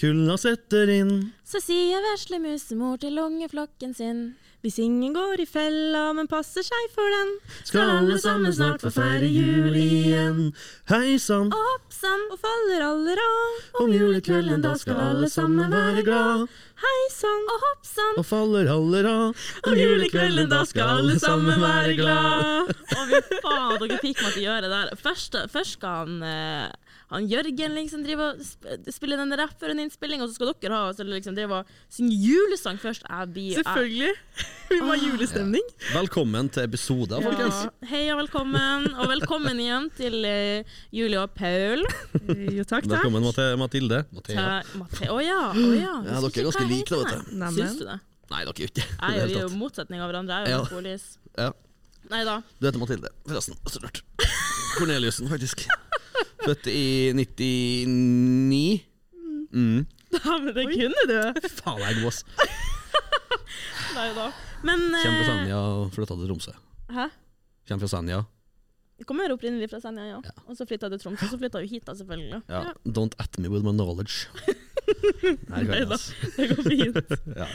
[0.00, 1.16] kulda setter inn.
[1.44, 4.22] Så sier vesle musemor til ungeflokken sin.
[4.60, 7.30] Hvis ingen går i fella, men passer seg for den.
[7.64, 10.50] Skal alle sammen snart få feire jul igjen.
[10.90, 13.62] Hei sann, Og hopp sann, Og faller alle av.
[13.80, 16.44] om julekvelden da skal alle sammen være glad.
[16.84, 17.48] Hei sann.
[17.54, 18.14] og hopp sann.
[18.20, 19.48] Og faller alle av.
[19.64, 22.68] Om julekvelden da skal alle sammen være glad.
[23.00, 24.92] Å, vi faen, dere fikk meg til å gjøre det der.
[25.00, 26.22] Først, først skal han,
[27.10, 30.52] han Jørgen liksom driver og spiller spille den rapp før en innspilling, og så skal
[30.62, 33.02] dere ha så liksom drive og synge julesang først.
[33.02, 34.12] Jeg blir Selvfølgelig.
[34.70, 35.66] Vi må ha julestemning.
[35.90, 37.64] Velkommen til episoden, folkens.
[37.66, 41.82] Ja, hei og velkommen, og velkommen igjen til uh, Julie og Paul.
[42.60, 42.92] Jo, takk, takk.
[42.92, 43.26] Velkommen
[43.58, 44.04] Mathilde.
[44.14, 44.46] Mathea.
[44.62, 45.96] Å oh, ja, Oh, ja.
[46.06, 47.44] Ja, dere er ganske like, da, vet du.
[47.58, 47.98] Syns du det?
[48.30, 49.26] Nei, dere er ikke Nei, det.
[49.34, 50.44] er jo motsetning av hverandre.
[50.46, 50.64] Jeg er Ja.
[50.70, 51.10] polis.
[51.34, 51.50] Ja.
[52.10, 52.38] Nei da.
[52.60, 53.58] Du heter Mathilde, forresten.
[53.66, 54.04] Så lurt.
[54.78, 55.66] Corneliussen, faktisk.
[56.44, 58.86] Født i 99.
[59.50, 59.86] Mm.
[60.10, 61.48] Ja, men det kunne du.
[61.60, 62.24] Faen, jeg er god, ass.
[63.96, 64.26] Nei da.
[64.66, 66.54] Men Kjem fra eh, Senja og flytta til Tromsø.
[66.94, 67.06] Hæ?
[67.68, 68.20] Kjem fra Senja.
[69.08, 70.18] Kommer opprinnelig fra Senja, ja.
[70.26, 70.34] Ja.
[70.46, 72.42] Og så flytta jeg til Tromsø, og så flytta vi hit, da, selvfølgelig.
[72.50, 72.74] Ja.
[72.84, 74.28] Don't at me with my knowledge.
[75.52, 75.98] Nei, Neida.
[76.36, 77.16] Det går fint.
[77.40, 77.48] Ja.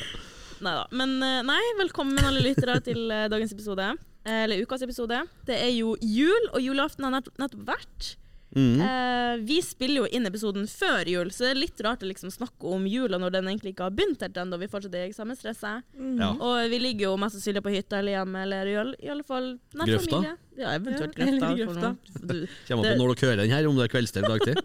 [0.64, 0.86] Neida.
[0.96, 3.92] Men eh, nei, velkommen alle lyttere til eh, dagens episode.
[4.26, 5.20] Eller ukas episode.
[5.46, 8.16] Det er jo jul, og julaften har nettopp vært.
[8.56, 8.80] Mm.
[8.80, 12.32] Eh, vi spiller jo inn episoden før jul, så det er litt rart å liksom
[12.32, 14.60] snakke om jula når den egentlig ikke har begynt helt ennå.
[14.62, 15.84] Vi fortsatt er i eksamensstresset.
[16.22, 16.30] Ja.
[16.40, 19.28] Og vi ligger jo mest sannsynlig på hytta eller hjemme, eller i alle, i alle
[19.28, 20.22] fall nær Grøfta?
[20.22, 20.38] familie.
[20.56, 21.50] Ja, eventuelt Ja, grøfta.
[21.60, 21.90] grøfta.
[22.70, 24.56] Kommer Det- på når dere hører den her, om det er kveldstid eller dagtid.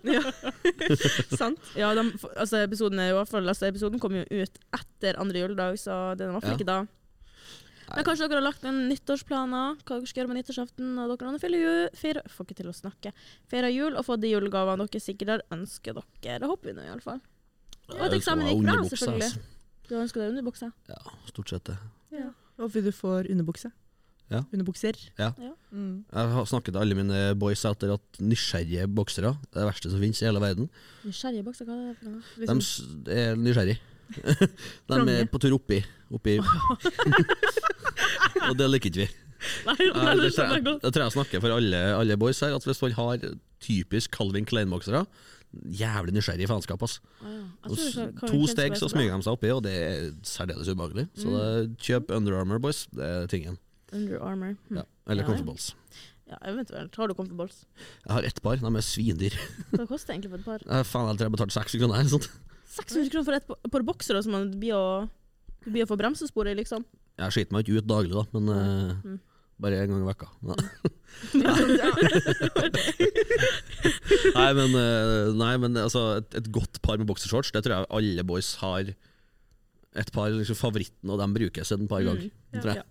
[1.40, 1.58] Sant.
[1.74, 2.06] Ja, de,
[2.38, 6.30] altså episoden, er i altså episoden kom jo ut etter andre juledag, så den er
[6.30, 6.80] i hvert fall ikke da.
[7.96, 11.32] Men kanskje dere har lagt en nyttårsplaner, hva dere skal gjøre med nyttårsaften, og dere
[11.32, 13.12] har feire jul, feire, får ikke til å snakke,
[13.50, 16.38] feire jul og få de julegavene dere sikkert har ønsket dere.
[16.44, 17.20] Det håper vi nå i alle fall.
[17.90, 19.30] Og at eksamen gikk bra, selvfølgelig.
[19.30, 19.86] altså.
[19.88, 20.72] Du har ønsket deg underbukse?
[20.92, 21.00] Ja,
[21.32, 21.78] stort sett det.
[22.60, 23.72] Håper du får underbukse.
[24.30, 24.44] Ja.
[24.52, 24.94] Underbukser.
[25.18, 25.32] Ja.
[25.42, 25.50] Ja.
[25.74, 26.04] Mm.
[26.12, 29.90] Jeg har snakket til alle mine boys etter at nysgjerrige boksere det er det verste
[29.90, 30.68] som finnes i hele verden.
[31.02, 33.00] Nysgjerrige boksere, hva er det for noe?
[33.08, 33.80] De er nysgjerrige.
[34.90, 35.80] De er på tur oppi.
[36.14, 36.38] oppi.
[38.50, 39.10] Og det liker ikke vi.
[39.64, 40.82] Nei, nei, det, skjønner jeg jeg, godt.
[40.84, 42.52] det tror jeg snakker for alle, alle boys her.
[42.58, 43.22] At Hvis man har
[43.64, 45.06] typisk Calvin Klein-boksere
[45.50, 46.82] Jævlig nysgjerrig faenskap.
[46.86, 47.00] ass.
[47.24, 47.40] Ah.
[47.66, 51.08] Jeg To steg så så smyger de seg oppi, og det er særdeles ubehagelig.
[51.18, 51.38] Så Mm.
[51.40, 52.84] det, kjøp Under Armour, boys.
[52.94, 53.56] Det er tingen.
[53.92, 54.54] Under Armour.
[54.68, 54.76] Hm.
[54.76, 54.82] Ja.
[55.08, 55.74] Eller Ja, Comfortables.
[56.30, 56.94] Ja, eventuelt.
[56.94, 57.64] Har du Comfortables?
[58.06, 59.34] Jeg har ett par, de er svindyr.
[59.74, 60.60] Hva koster egentlig for et par?
[60.78, 61.98] Eh, Faen, jeg tror jeg betalte 6 kroner.
[61.98, 62.28] Eller sånt.
[62.76, 65.08] 600 kroner for et par boksere som man blir å,
[65.66, 66.84] blir å få bremsespor i, liksom.
[67.20, 69.18] Jeg skiter meg ikke ut daglig, da, men eh, Mm.
[69.60, 70.28] bare en gang i vekka.
[71.34, 71.52] Ja.
[71.68, 71.88] ja.
[74.36, 77.90] Nei, men, eh, nei, men altså, et, et godt par med boksershorts, det tror jeg
[77.98, 78.92] alle boys har.
[80.00, 82.28] Et par liksom, favoritten, og de brukes et par ganger.
[82.30, 82.60] Mm.
[82.62, 82.86] tror jeg.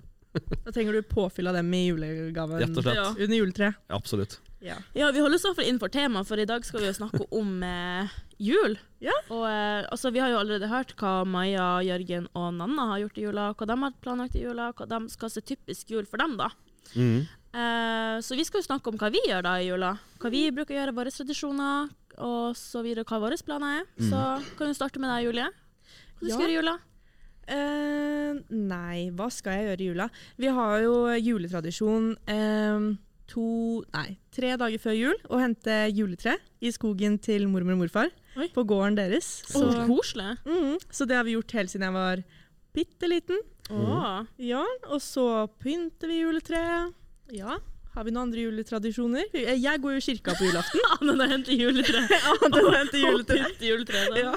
[0.66, 3.00] Da trenger du påfyll av dem i julegaven Rett og slett.
[3.00, 3.08] Ja.
[3.16, 3.80] under juletreet.
[3.98, 4.36] Absolutt.
[4.62, 4.76] Ja.
[4.98, 6.96] Ja, vi holder oss i hvert fall innenfor temaet, for i dag skal vi jo
[6.98, 8.10] snakke om eh,
[8.44, 8.76] jul.
[9.00, 9.14] Ja.
[9.32, 13.20] Og eh, altså, vi har jo allerede hørt hva Maja, Jørgen og Nanna har gjort
[13.22, 16.20] i jula, hva de har planlagt i jula, hva de skal se typisk jul for
[16.20, 16.50] dem, da.
[16.96, 17.22] Mm.
[17.50, 19.94] Eh, så vi skal jo snakke om hva vi gjør da i jula.
[20.20, 21.90] Hva vi bruker å gjøre, våre tradisjoner,
[22.20, 23.90] og så videre hva våre planer er.
[24.12, 24.20] Så
[24.60, 25.48] kan vi starte med deg, Julie.
[26.20, 26.36] Hva du Ja.
[26.36, 26.78] skal gjøre i jula?
[27.50, 30.06] Uh, nei, hva skal jeg gjøre i jula?
[30.38, 32.90] Vi har jo juletradisjon eh,
[33.30, 33.46] to,
[33.94, 36.36] nei, tre dager før jul og hente juletre
[36.66, 38.10] i skogen til mormor og morfar
[38.40, 38.48] Oi.
[38.56, 39.28] på gården deres.
[39.48, 40.36] Så Så, koselig.
[40.46, 42.24] mm, så det har vi gjort helt siden jeg var
[42.74, 43.42] bitte liten.
[43.70, 44.24] Oh.
[44.42, 46.94] Ja, og så pynter vi juletreet.
[47.38, 47.60] Ja,
[47.94, 49.30] har vi noen andre juletradisjoner?
[49.34, 50.82] Jeg går jo i kirka på julaften.
[51.02, 52.02] Anne har hente juletre.
[52.14, 53.46] Ja, har hente juletre.
[53.62, 54.04] Juletre.
[54.18, 54.34] Ja.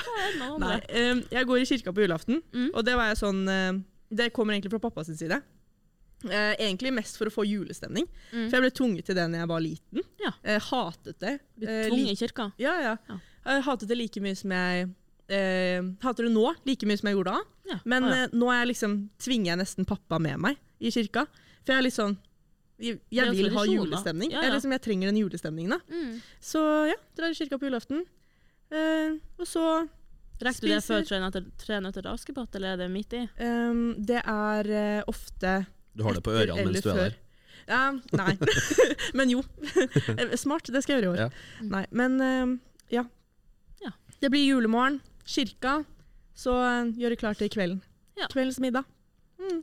[0.60, 2.70] Nei, eh, jeg går i kirka på julaften, Mm.
[2.74, 3.80] og det var jeg sånn uh,
[4.12, 5.40] Det kommer egentlig fra pappas side.
[6.30, 8.06] Eh, egentlig mest for å få julestemning.
[8.30, 8.46] Mm.
[8.46, 10.08] For jeg ble tvunget til det da jeg var liten.
[10.22, 10.32] Ja.
[10.46, 11.36] Jeg hatet det.
[11.58, 12.48] Blir eh, tvunget i kirka.
[12.62, 12.96] Ja, ja.
[13.08, 13.20] Ja.
[13.48, 14.90] Jeg hatet det like mye som jeg
[15.32, 17.46] eh, hater det nå, like mye som jeg gjorde da.
[17.72, 17.78] Ja.
[17.84, 18.26] Men ah, ja.
[18.26, 21.26] eh, nå liksom, tvinger jeg nesten pappa med meg i kirka.
[21.62, 22.18] For jeg er litt sånn
[22.82, 24.32] Jeg, jeg vil ha julestemning.
[24.34, 25.82] Jeg, liksom, jeg trenger den julestemningen.
[25.86, 26.14] Mm.
[26.42, 28.02] Så ja, drar i kirka på julaften.
[28.72, 29.66] Eh, og så
[30.42, 33.22] Rekker du det før tre nøtter, til Askepott, eller er det midt i?
[33.38, 35.60] Um, Det er eh, ofte
[35.94, 37.16] Du har det på ørene mens du er der.
[37.68, 37.80] Ja,
[38.18, 38.32] nei.
[39.18, 39.42] men jo.
[40.16, 41.20] Eh, Smart, det skal jeg gjøre i år.
[41.26, 41.66] Ja.
[41.68, 42.54] Nei, men ehm,
[42.90, 43.04] ja.
[43.84, 43.92] Ja.
[44.22, 45.82] Det blir julemorgen, kirka,
[46.34, 47.82] så eh, gjøre klart til kvelden.
[48.18, 48.26] Ja.
[48.32, 48.88] Kveldens middag.
[49.38, 49.62] Mm,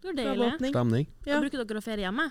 [0.00, 0.70] Det var deilig.
[0.72, 1.06] Stemning.
[1.28, 1.40] Ja.
[1.42, 2.30] Bruker dere å feire hjemme?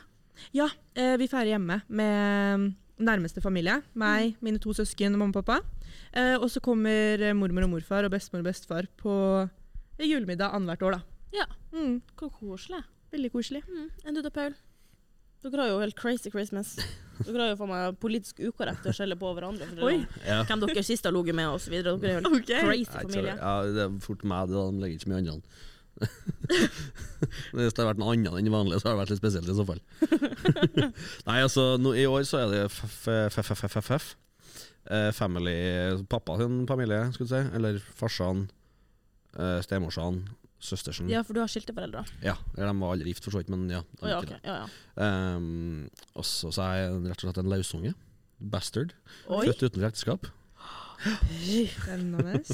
[0.56, 0.66] Ja,
[0.98, 3.78] eh, vi feirer hjemme med nærmeste familie.
[4.00, 5.60] Meg, mine to søsken og mamma og pappa.
[6.18, 9.14] Eh, og så kommer eh, mormor og morfar og bestemor og bestefar på
[10.00, 10.98] eh, julemiddag annethvert år.
[10.98, 11.02] da.
[11.44, 11.46] Ja.
[11.76, 12.82] Mm, Hvor koselig.
[13.14, 13.64] Veldig koselig.
[13.70, 13.88] Mm.
[14.06, 14.58] Enn du da, Paul?
[15.40, 16.74] Dere har jo helt crazy Christmas.
[17.24, 19.70] Dere har jo for meg politisk ukorrekt å skjelle på hverandre.
[19.72, 20.02] For Oi.
[20.28, 20.42] Ja.
[20.48, 21.78] Hvem dere sist har ligget med, osv.
[21.78, 22.60] Dere er jo en okay.
[22.66, 23.36] crazy familie.
[23.40, 24.66] Ja, det er fort meg, det da.
[24.68, 25.66] De legger ikke så mye andre.
[27.56, 29.56] Hvis det har vært noe annet enn vanlig, så har det vært litt spesielt i
[29.56, 29.82] så fall.
[31.30, 34.14] Nei, altså, no, i år så er det FFFFF.
[34.90, 35.58] Eh, family
[36.10, 37.56] Pappa sin familie, skulle du si.
[37.56, 38.48] Eller farsan,
[39.38, 40.24] eh, stemorsan,
[40.60, 41.10] søstersen.
[41.12, 42.04] Ja, for du har skilte foreldre.
[42.24, 43.82] Ja, eller de var aldri gift, for så vidt, men ja.
[44.02, 44.40] Oh, ja, okay.
[44.40, 44.48] ok.
[44.48, 45.36] Ja, ja.
[45.38, 47.94] Um, og så så er jeg rett og slett en lausunge.
[48.40, 48.94] Bastard.
[49.28, 49.46] Oi.
[49.48, 50.30] Født utenfor ekteskap.
[51.00, 52.40] Spennende.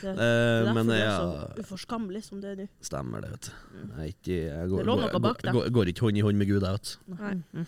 [0.00, 2.68] Det, Eh, det er derfor men du er så uforskammelig som det er du.
[2.84, 3.50] stemmer det, vet du.
[3.76, 3.88] Mm.
[4.00, 6.22] Jeg, ikke, jeg går, Det lå noe går, bak går, går, går ikke hånd i
[6.24, 6.92] hånd med Gud, jeg, vet
[7.52, 7.64] du.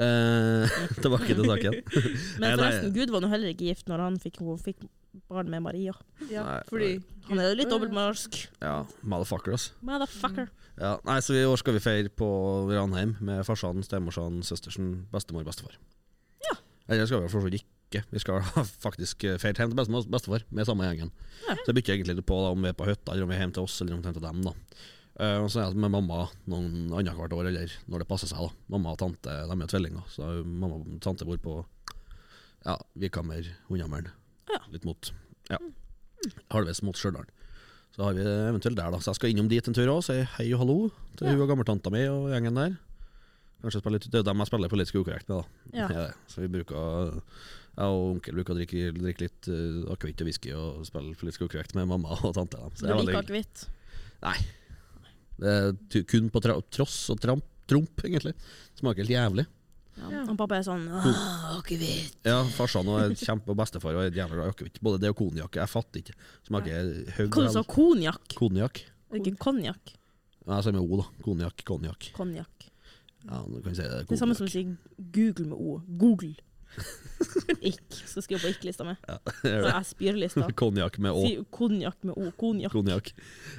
[0.00, 1.76] Eh, tilbake til saken.
[2.40, 2.54] Men Nei, nei.
[2.56, 4.86] forresten, Gud var nå heller ikke gift når han fikk, hun fikk
[5.28, 5.92] barn med Maria.
[6.32, 6.90] Ja, Nei, fordi
[7.28, 8.40] Han er jo litt dobbeltmoralsk.
[8.64, 9.76] Ja, motherfucker, altså.
[9.84, 10.48] Motherfucker.
[10.80, 12.28] Ja, nei, så i år skal vi feire på
[12.72, 15.76] Ranheim med farsan, stemorsan, søstersen, bestemor, bestefar.
[16.48, 16.56] Ja.
[16.88, 17.72] Eller skal vi for så vidt ikke.
[17.94, 18.42] Vi skal
[18.86, 21.12] faktisk feire hjem til bestemor bestefar med samme gjengen.
[21.46, 21.54] Ja.
[21.60, 23.36] Så det bytter egentlig litt på da, om vi er på hytta, eller om vi
[23.38, 24.42] er hjemme til oss, eller om vi er hjemme til dem.
[24.48, 24.54] da.
[25.16, 28.42] Uh, og så er jeg med mamma noen annethvert år, eller når det passer seg.
[28.42, 28.66] da.
[28.74, 31.54] Mamma og tante de er tvillinger, så mamma og tante bor på
[32.66, 34.10] ja, Vikhammer, Hundhammeren.
[34.50, 34.60] Ja.
[34.74, 35.12] Litt mot
[35.48, 35.56] ja,
[36.52, 37.30] halvveis mot Stjørdal.
[37.96, 38.98] Så har vi eventuelt der, da.
[39.00, 40.76] Så jeg skal innom dit en tur òg, si hei og hallo
[41.16, 41.32] til Ja.
[41.32, 42.74] hun og gammeltanta mi og gjengen der.
[43.64, 45.70] Kanskje spille litt, Det er jo dem jeg spiller politisk ukorrekt med, da.
[45.78, 45.86] Ja.
[45.90, 47.16] Ja, så vi bruker
[47.76, 51.46] Jeg og onkel bruker å drikke, drikke litt uh, akevitt og whisky og spille politisk
[51.48, 52.60] ukorrekt med mamma og tante.
[52.60, 52.70] Da.
[52.76, 53.66] Så Du er liker akevitt.
[54.24, 54.38] Nei.
[55.36, 55.52] Det
[56.00, 58.32] er kun på tra tross og tramp, tromp, egentlig.
[58.78, 59.44] Smaker helt jævlig.
[59.96, 60.08] Ja.
[60.12, 60.22] Ja.
[60.28, 61.20] Og pappa er sånn «Åh,
[61.56, 62.16] akevitt.
[62.28, 64.80] Ja, farsan og kjempe og bestefar og er jævlig glad i akevitt.
[64.84, 65.56] Både det og konjakk.
[65.60, 66.16] Jeg fatter ikke.
[66.48, 68.36] Smaker høy Hva du sa konjakk?
[68.36, 68.82] Konjakk.
[69.16, 69.94] Ikke konjakk.
[70.46, 71.06] Nei, Jeg sier med O, da.
[71.24, 72.10] Konjakk, konjakk.
[72.16, 72.68] Konjakk.
[73.26, 74.04] Ja, du kan si det.
[74.06, 74.66] Det er samme som å si
[75.14, 75.80] Google med O.
[75.98, 76.36] Google.
[77.70, 77.98] Ikk.
[78.06, 78.94] Skal skrive på ikk-lista mi.
[79.42, 80.46] Så jeg spyr-lista.
[80.60, 81.24] Konjakk med Å.
[81.24, 82.30] Si konjakk med O.
[82.38, 82.74] Konjakk.
[82.74, 83.12] Konjakk.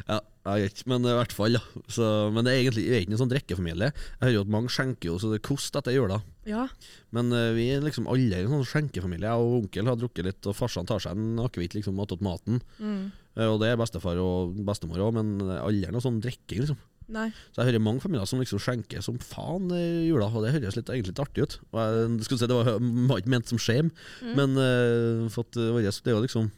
[0.07, 1.61] Ja, jeg vet ikke, men i hvert fall, ja.
[1.91, 3.91] Så, men det er egentlig vi er ikke en sånn drikkefamilie.
[3.91, 6.19] Jeg hører jo at mange skjenker jo så det koster etter jula.
[6.47, 6.67] Ja.
[7.15, 9.27] Men uh, vi er liksom alle en sånn skjenkefamilie.
[9.27, 12.61] Jeg og onkel har drukket litt, og farsan tar seg en akevitt liksom attåt maten.
[12.79, 13.09] Mm.
[13.35, 16.79] Uh, og det er bestefar og bestemor òg, men alle er noe sånn drikking, liksom.
[17.07, 17.29] Nei.
[17.55, 20.75] Så jeg hører mange familier som liksom skjenker som faen i jula, og det høres
[20.75, 21.53] litt, egentlig litt artig ut.
[21.71, 22.71] Og jeg skulle si Det var,
[23.11, 24.33] var ikke ment som shame, Mm.
[24.35, 26.49] men uh, for at, eh, våres- det er jo liksom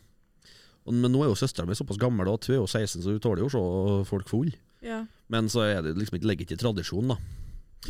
[0.88, 3.12] og, Men nå er jo søstera mi såpass gammel at hun er jo 16, så
[3.14, 4.56] hun tåler jo å se folk fulle.
[4.82, 5.04] Ja.
[5.30, 7.18] Men så er det liksom ikke, legger ikke tradisjon, da.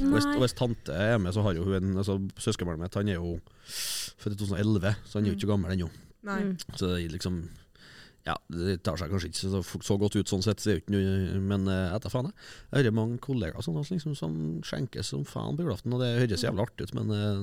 [0.03, 2.93] Og hvis, og hvis tante er med, så har jo hun en altså, Søskenbarnet mitt
[2.99, 3.39] han er jo
[4.19, 5.87] født i 2011, så han er jo ikke gammel ennå.
[6.27, 6.51] Mm.
[6.75, 7.39] Så det er liksom
[8.29, 10.61] Ja, det tar seg kanskje ikke så, så godt ut sånn sett,
[10.93, 12.49] men eh, etter faen, jeg.
[12.69, 14.35] Jeg hører mange kollegaer sånn, liksom, som
[14.67, 17.41] skjenker som faen på julaften, og det høres jævlig artig ut, men eh,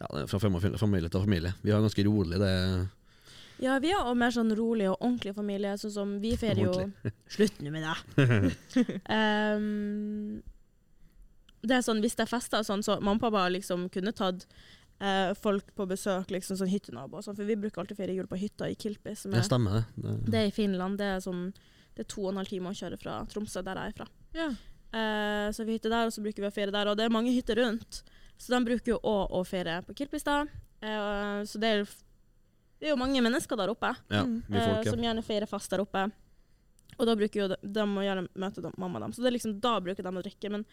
[0.00, 1.52] ja, fra fam- familie til familie.
[1.60, 2.54] Vi har ganske rolig det
[3.60, 6.86] Ja, vi har mer sånn rolig og ordentlig familie, sånn som vi feirer jo
[7.34, 8.54] Slutt nå med det!
[9.12, 10.40] um,
[11.68, 14.14] det er sånn, Hvis det er fester og sånn, så mamma og pappa liksom kunne
[14.16, 14.46] tatt
[15.00, 18.26] eh, folk på besøk, liksom sånn hyttenaboer og sånn, for vi bruker alltid feire jul
[18.30, 19.84] på hytta i Kilpi, som Ja, er, stemmer det.
[20.04, 20.16] det.
[20.30, 20.98] det er i Finland.
[21.00, 21.52] Det er sånn
[21.96, 24.06] det er to og en halv time å kjøre fra Tromsø, der jeg er fra.
[24.36, 24.48] Ja.
[24.92, 26.88] Eh, så vi hytter der, og så bruker vi å feire der.
[26.88, 28.02] Og det er mange hytter rundt,
[28.38, 30.48] så de bruker jo òg å feire på Kilpistad.
[30.80, 31.82] Eh, så det er,
[32.80, 34.42] det er jo mange mennesker der oppe Ja, Mm.
[34.48, 36.06] folk, eh, som gjerne feirer fast der oppe.
[36.98, 39.12] Og da bruker jo de, de må gjerne møte dem, mamma dem.
[39.12, 40.50] Så det er liksom, da bruker de å drikke.
[40.50, 40.64] Men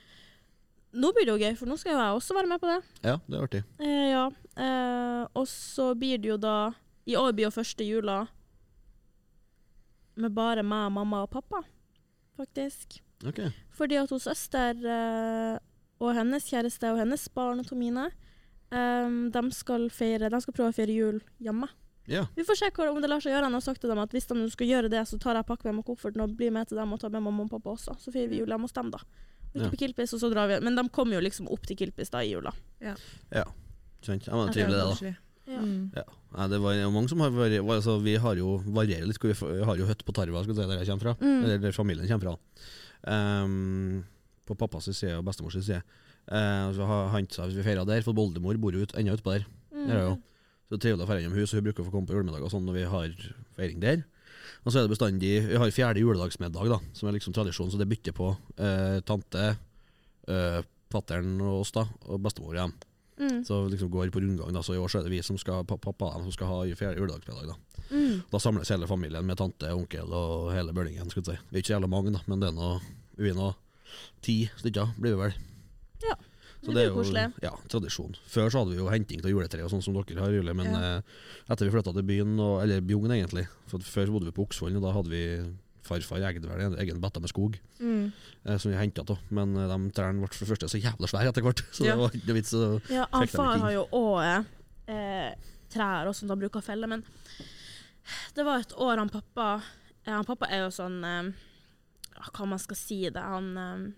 [0.93, 2.77] nå blir det jo gøy, for nå skal jo jeg også være med på det.
[3.03, 3.63] Ja, det er artig.
[3.83, 4.25] Eh, ja.
[4.57, 6.73] Eh, og så blir det jo da
[7.07, 8.25] I år blir jo første jula
[10.17, 11.61] med bare meg, mamma og pappa,
[12.39, 12.97] faktisk.
[13.27, 13.43] Ok.
[13.77, 15.57] Fordi at hos søster eh,
[16.01, 18.07] og hennes kjæreste og hennes barn og Tomine
[18.73, 21.69] eh, de, skal feire, de skal prøve å feire jul hjemme.
[22.07, 22.25] Ja.
[22.35, 23.49] Vi får se om det lar seg gjøre.
[23.49, 25.67] Han har sagt til dem at hvis de skal gjøre det, så tar jeg pakke
[25.67, 27.97] med meg kofferten og blir med til dem og tar med mamma og pappa også.
[27.99, 29.01] Så feirer vi jul hjemme hos dem, da.
[29.53, 29.69] Ikke Ja.
[29.71, 30.59] på Kilpis, og så drar vi.
[30.63, 32.51] Men de kommer jo liksom opp til Kilpis da i jula.
[32.81, 32.99] Sant.
[33.31, 33.45] Ja,
[34.03, 34.27] Skjønt.
[34.27, 35.15] Ja, det er trivelig, det, da.
[35.47, 35.59] Ja.
[35.61, 35.91] Mm.
[35.95, 36.03] Ja.
[36.35, 39.21] Nei, det var jo mange som har vært altså, Vi har jo varierer litt.
[39.23, 41.15] Vi har jo hytte på Tarva, skal du si, der jeg kommer fra.
[41.23, 41.43] Mm.
[41.45, 42.35] Eller der familien kommer fra.
[43.07, 44.03] Um,
[44.47, 45.81] på pappas side og bestemors side.
[46.27, 49.15] Uh, så har han sa hvis vi feirer der, for oldemor bor jo ut, ennå
[49.15, 49.47] utpå der.
[49.71, 49.87] Mm.
[49.87, 50.13] Det er jo.
[50.67, 52.17] Så det er trivelig å dra innom hus, og hun bruker å få komme på
[52.17, 53.13] julemiddag og sånn når vi har
[53.55, 54.03] feiring der.
[54.67, 57.79] Og så er det bestandig Vi har fjerde juledagsmiddag, da, som er liksom tradisjon, så
[57.79, 59.45] det bytter på eh, tante,
[60.27, 60.59] eh,
[60.91, 62.73] fattern og oss, da, og bestemor igjen.
[63.17, 63.39] Mm.
[63.47, 64.61] Så liksom går på rundgang, da.
[64.61, 66.99] Så i år så er det vi som skal, pa- dem som skal ha fjerde
[66.99, 67.83] juledagsmiddag, da.
[67.89, 68.19] Mm.
[68.29, 71.09] Da samles hele familien med tante, onkel og hele bølingen.
[71.09, 71.23] Si.
[71.23, 72.81] Vi er ikke så jævla mange, da, men det er noe,
[73.17, 73.53] vi er nå
[74.21, 75.37] ti stykker, blir vi vel.
[76.03, 76.17] Ja,
[76.67, 78.15] Så det er jo ja, tradisjon.
[78.27, 80.67] Før så hadde vi jo henting av juletre og sånn som dere har, Julie, men
[80.67, 80.97] Ja.
[80.97, 81.01] eh,
[81.49, 84.75] etter vi flytta til byen, og, eller Bjugn egentlig For Før bodde vi på Oksvoll,
[84.75, 85.23] og da hadde vi
[85.87, 88.11] farfar eide vel en egen betta med skog Mm.
[88.45, 89.17] eh, som vi henta av.
[89.31, 91.95] Men eh, de trærne ble for det første så jævla svære etter hvert, så Ja.
[91.95, 92.53] det var ikke vits.
[92.53, 94.45] å- Ja, han far har jo òg
[94.89, 95.33] eh,
[95.71, 97.03] trær og som da bruker felle, men
[98.35, 99.61] det var et år han pappa
[100.05, 101.31] eh, Han pappa er jo sånn eh,
[102.33, 103.93] Hva man skal si det Han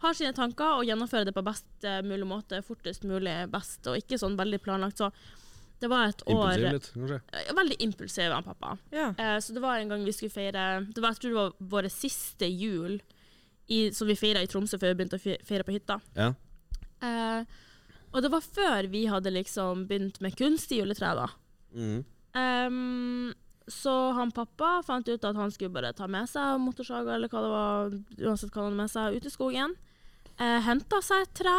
[0.00, 3.98] har sine tanker og gjennomfører det på best eh, mulig måte, fortest mulig best, og
[4.00, 5.00] ikke sånn veldig planlagt.
[5.00, 5.10] Så
[5.80, 7.20] det var et år Impulsiv litt, kanskje.
[7.32, 8.74] eh, Veldig impulsiv, han pappa.
[8.92, 9.08] Ja.
[9.16, 11.54] Eh, så det var en gang vi skulle feire Det var, Jeg tror det var
[11.76, 13.00] våre siste jul
[13.70, 16.00] i, som vi feira i Tromsø før vi begynte å feire på hytta.
[16.16, 16.32] Ja.
[17.00, 17.44] Eh,
[18.10, 21.28] og det var før vi hadde liksom begynt med kunstig juletre, da.
[21.70, 22.00] Mm.
[22.34, 23.34] Um,
[23.70, 27.42] så han pappa fant ut at han skulle bare ta med seg motorsaga, eller hva
[27.44, 27.94] det var,
[28.26, 29.76] uansett hva han hadde med seg, ut i skogen.
[30.40, 31.56] Uh, Henta seg et tre,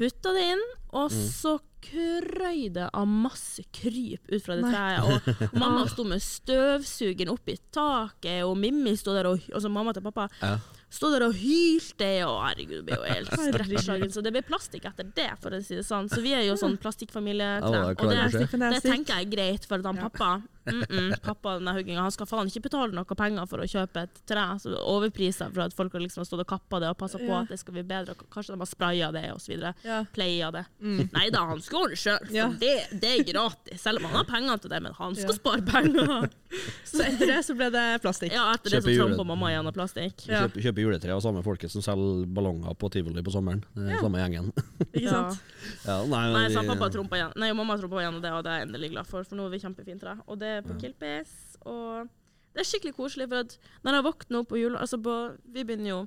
[0.00, 0.62] putta det inn,
[0.96, 4.72] og så krøy det av masse kryp ut fra det Nei.
[4.72, 5.28] treet.
[5.52, 9.94] Og mamma sto med støvsugeren opp i taket, og Mimmi sto der og Altså mamma
[9.96, 10.58] til pappa Ja.
[10.92, 14.12] sto der og hylte, og herregud, det ble jo helt skrekkslagen.
[14.12, 16.08] Så det ble plastikk etter det, for å si det sånn.
[16.12, 17.50] Så vi er jo sånn plastikkfamilie.
[17.60, 20.32] Ja, det er og det, det tenker jeg er greit, for at han pappa
[20.66, 24.02] mm -mm, Pappa denne hugginga, han skal faen ikke betale noe penger for å kjøpe
[24.02, 24.44] et tre.
[24.58, 27.40] Så overpriser for at folk har liksom stått og kappa det og passa på Ja.
[27.40, 28.14] at det skal bli bedre.
[28.30, 29.74] Kanskje de har spraya det og så videre.
[29.84, 30.04] Ja.
[30.12, 30.64] Playa det.
[30.82, 31.08] Mm.
[31.12, 32.48] Nei da, han skal ordne sjøl, for Ja.
[32.48, 33.80] det, det er gratis.
[33.80, 35.36] Selv om han har penger til det, men han skal Ja.
[35.36, 36.30] spare penger.
[36.84, 38.32] Så etter det så ble det plastikk.
[38.32, 40.26] Ja, etter det så trampa mamma gjennom plastikk.
[40.26, 40.48] Ja.
[40.48, 43.62] Kjøper, kjøper juletre av samme folket som selger ballonger på tivoli på sommeren.
[43.74, 44.00] Det er Ja.
[44.00, 44.52] Samme gjengen.
[44.94, 45.38] Ikke sant?
[45.86, 47.32] Ja, nei, Nei, så pappa igjen.
[47.36, 49.58] Nei, mamma trumpa igjen, og det er jeg endelig glad for, for nå er vi
[49.62, 50.16] kjempefint tre.
[50.26, 50.80] Og det på Ja.
[50.84, 52.08] Kilpis, og
[52.54, 55.14] det er skikkelig koselig, for at når jeg våkner opp på jula Altså på
[55.54, 55.98] Vi begynner jo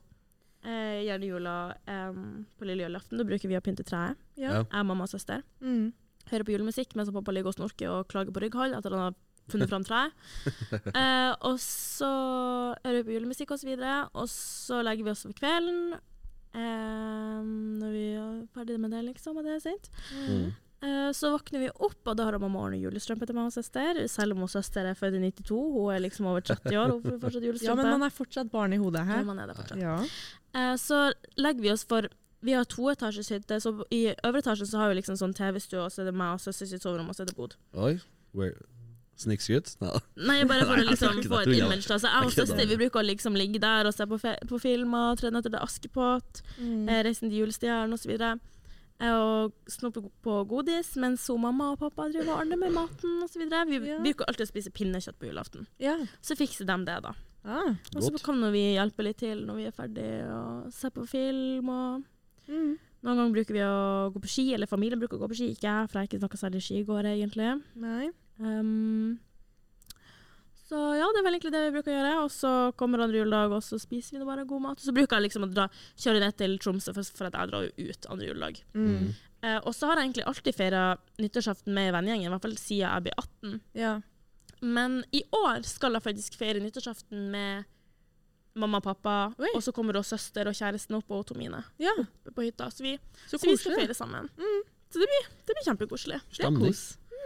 [0.63, 1.53] eh, gjerne jula
[1.87, 3.17] em, på lille julaften.
[3.17, 4.17] Da bruker vi å pynte treet.
[4.35, 4.63] Ja.
[4.63, 5.43] Jeg og mamma og søster.
[5.61, 5.93] Mm.
[6.31, 9.05] Hører på julemusikk mens pappa ligger og snorker og klager på rygghold etter at han
[9.09, 9.15] har
[9.51, 10.11] funnet fram treet.
[10.93, 12.09] Eh, og så
[12.83, 15.95] hører vi på julemusikk og så videre, og så legger vi oss for kvelden.
[16.53, 17.39] Eh,
[17.81, 19.89] når vi er ferdig med det, liksom, og det er sent.
[20.27, 20.51] Mm.
[20.83, 24.01] Eh, Så våkner vi opp, og da har mamma ordnet julestrømpe til meg og søster.
[24.11, 26.91] Selv om hun søster er født i 92, hun er liksom over 30 år.
[26.91, 29.21] Hun får fortsatt Ja, men man er fortsatt barn i hodet her.
[29.21, 29.79] Ja, man er det fortsatt.
[29.79, 29.95] Ja.
[30.53, 32.09] Eh, Så legger vi oss for
[32.43, 35.91] Vi har toetasjes hytte, så i øvre etasjen så har vi liksom sånn TV-stue, og
[35.95, 37.55] så er det meg og søster sitt soverom, og så er det bod.
[37.79, 37.93] Oi.
[38.35, 38.57] Where?
[39.15, 39.77] Snikskutt?
[39.79, 39.93] Nei.
[40.17, 41.87] Nei, bare for å liksom få et image.
[41.87, 41.95] Da.
[42.01, 45.15] Så jeg og søster vi bruker å liksom ligge der og se på, på filmer,
[45.21, 46.89] Tre nøtter til Askepott, Mm.
[46.89, 48.11] eh, Reisen til julestjernen osv.
[48.19, 48.52] Og
[49.67, 53.43] snoppe på godis, mens hun mamma og pappa driver og ordner med maten osv.
[53.43, 53.99] Vi Ja.
[53.99, 55.67] bruker alltid å spise pinnekjøtt på julaften.
[55.79, 55.97] ja.
[56.21, 57.13] Så fikser de det, da.
[57.45, 57.75] Ah.
[57.95, 61.67] Og så kan vi hjelpe litt til når vi er ferdige og se på film.
[61.69, 62.03] Og
[62.47, 62.77] Mm.
[63.03, 65.51] noen ganger bruker vi å gå på ski, eller familien bruker å gå på ski,
[65.55, 67.61] ikke jeg, for jeg er ikke noe særlig skigåer, egentlig.
[67.75, 68.09] Nei.
[68.39, 69.19] Um,
[70.69, 72.13] så ja, det er vel egentlig det vi bruker å gjøre.
[72.23, 74.79] Og så kommer andre juledag, og så spiser vi nå bare god mat.
[74.81, 75.67] Og så bruker jeg liksom å dra,
[76.05, 78.63] kjøre ned til Tromsø, for, for at jeg drar jo ut andre juledag.
[78.77, 79.11] Mm.
[79.43, 80.81] Eh, og så har jeg egentlig alltid feira
[81.19, 83.61] nyttårsaften med vennegjengen, i hvert fall siden jeg ble 18.
[83.79, 83.93] Ja.
[84.63, 87.69] Men i år skal jeg faktisk feire nyttårsaften med
[88.59, 89.49] mamma og pappa, Oi.
[89.57, 91.93] og så kommer også søster og kjæresten opp og Tomine ja.
[92.29, 92.69] på hytta.
[92.71, 92.93] Så vi,
[93.25, 94.29] Så så vi skal feire sammen.
[94.93, 96.19] Så det blir, det blir kjempekoselig.
[96.29, 96.75] Det er Stemning.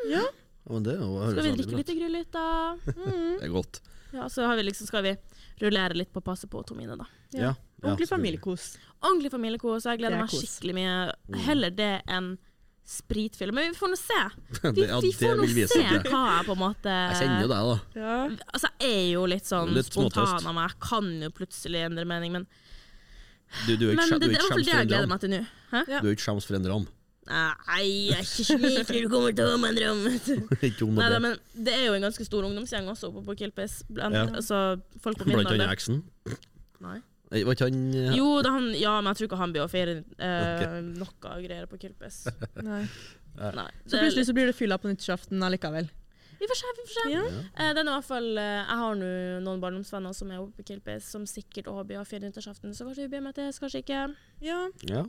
[0.07, 0.23] Ja.
[0.67, 1.99] Ja, men det er Skal vi drikke litt ut.
[2.01, 2.47] grylytta?
[2.91, 3.37] Mm.
[3.39, 3.79] Det er godt.
[4.11, 5.13] Ja, så har vi liksom, skal vi
[5.61, 7.07] rullere litt på å passe på Tomine, da.
[7.35, 7.53] Ja.
[7.83, 8.75] Ordentlig familiekos.
[8.99, 10.93] Ordentlig familiekos, jeg gleder er meg skikkelig mye.
[11.27, 11.39] Mm.
[11.47, 12.29] Heller det enn
[12.87, 13.51] spritfyll.
[13.51, 14.19] Men vi får nå se.
[14.77, 17.49] Vi, ja, vi får nå vi se hva jeg på en måte Jeg kjenner jo
[17.51, 17.77] deg, da.
[17.99, 18.13] Ja.
[18.55, 20.71] Altså, jeg er jo litt sånn Litt spontan av meg.
[20.71, 22.47] Jeg kan jo plutselig endre mening, men,
[23.67, 24.71] Du, du er men ikke, det, du det er er i hvert fall skjems det
[24.71, 25.41] for jeg gleder en meg til nå.
[26.01, 26.87] Du er ikke skjems for en dram.
[27.27, 30.05] Nei, jeg er ikke slik du kommer til å ha meg en drøm.
[30.99, 31.35] Nei, da, men
[31.67, 33.81] det er jo en ganske stor ungdomsgjeng også oppe på Kilpis.
[33.91, 34.23] Blant, Ja.
[34.39, 34.61] altså,
[35.03, 36.01] folk på min Blant annet eksen.
[36.83, 36.97] Nei.
[37.31, 38.15] Eh, Var ikke han ja.
[38.15, 41.67] Jo, da han, ja, men jeg tror ikke han blir å feire eh, noe greier
[41.67, 42.23] på Kilpis.
[42.69, 42.85] Nei.
[43.37, 43.69] Nei.
[43.85, 45.91] Så plutselig så blir det fylla på nyttårsaften allikevel.
[46.37, 47.03] Vi får se, vi får se.
[47.11, 47.21] Ja.
[47.25, 47.43] ja.
[47.65, 49.07] Eh, den er i hvert fall, eh, jeg har nå
[49.45, 52.85] noen barndomsvenner som er oppe på Kilpis, som sikkert òg blir å feire nyttårsaften, så
[52.87, 54.03] kanskje vi blir med til, kanskje ikke.
[54.45, 54.59] Ja.
[54.89, 55.03] ja.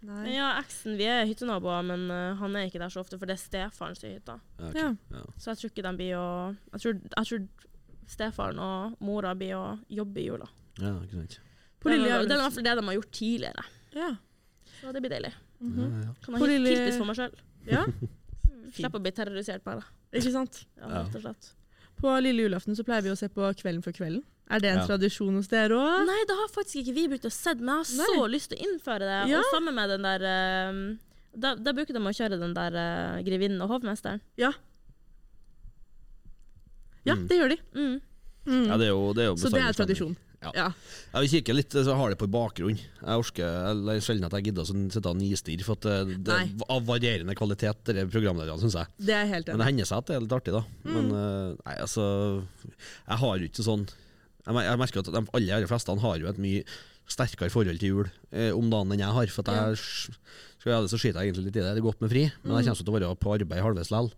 [0.00, 0.34] Men Nei.
[0.36, 3.34] ja, eksen, vi er hyttenaboer, men uh, han er ikke der så ofte, for det
[3.34, 4.36] er stefaren som er hytta.
[4.76, 4.92] Ja.
[5.10, 5.22] Ja.
[5.36, 6.26] Så jeg tror ikke de blir å
[6.72, 7.48] Jeg tror, jeg tror
[8.08, 10.46] stefaren og mora blir å jobbe i jula.
[10.78, 11.38] ja, ikke sant.
[11.82, 13.64] På det, lille det er i hvert fall det de har gjort tidligere.
[13.94, 14.08] Ja.
[14.78, 15.32] Så det blir deilig.
[15.60, 15.84] Mhm.
[16.04, 16.14] ja.
[16.24, 17.34] Kan ha lille- for meg sjøl.
[17.66, 17.84] Ja,
[18.78, 19.82] Slipp å bli terrorisert bare.
[20.12, 20.64] ikke sant?
[20.76, 21.02] Ja, Ja.
[21.02, 21.50] rett og slett.
[21.98, 24.22] På lille julaften så pleier vi å se på Kvelden for kvelden.
[24.50, 24.86] Er det en Ja.
[24.86, 26.06] tradisjon hos dere òg?
[26.06, 28.58] Nei, det har faktisk ikke vi brukt å se, men jeg har så lyst til
[28.58, 29.18] å innføre det.
[29.32, 29.38] Ja.
[29.42, 30.96] Og sammen med den der eh,
[31.36, 34.20] da, da bruker de å kjøre den der uh, grevinnen og hovmesteren.
[34.40, 34.52] Ja.
[37.04, 37.26] Ja, Mm.
[37.28, 37.58] det gjør de.
[37.74, 38.00] Mm.
[38.46, 38.66] Mm.
[38.68, 40.16] ja, det er jo, det er jo så det er tradisjon.
[40.38, 40.50] Ja.
[40.54, 40.66] Ja.
[41.14, 42.78] Jeg vil kikke litt, så jeg har det på bakgrunn.
[42.78, 46.18] Jeg orker eller sjelden at jeg gidder å sånn sitte og nistirre, for at det,
[46.28, 48.92] det er av varierende kvalitet, de programlederne, syns jeg.
[49.08, 49.56] Det er helt enig.
[49.56, 50.62] Men det hender seg at det er litt artig, da.
[50.86, 52.04] Men eh, nei, altså
[52.68, 56.38] Jeg har jo ikke sånn Jeg, jeg merker at de aller, fleste har jo et
[56.46, 56.62] mye
[57.08, 59.32] sterkere forhold til jul eh, om dagen enn jeg har.
[59.34, 60.14] For at jeg,
[60.60, 61.72] skal jeg det, så skiter jeg egentlig litt i det.
[61.74, 63.90] Det er godt med fri, men jeg kommer ikke til å være på arbeid halvveis
[63.94, 64.14] likevel.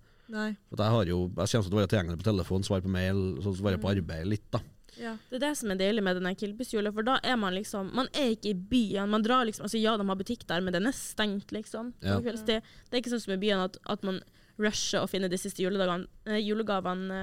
[0.78, 3.54] Jeg har jo Jeg kommer til å være tilgjengelig på telefon, svare på mail, så
[3.56, 4.60] være på arbeid litt, da.
[4.98, 5.14] Ja.
[5.30, 8.10] Det er det som er deilig med denne Kilpis-jula, for da er man liksom Man
[8.16, 9.10] er ikke i byen.
[9.12, 11.94] Man drar liksom Altså ja, de har butikk der, men den er stengt, liksom.
[12.04, 12.18] Ja.
[12.20, 12.66] Kveldstid.
[12.88, 14.20] Det er ikke sånn som i byen at, at man
[14.60, 17.20] rusher og finner de siste eh, julegavene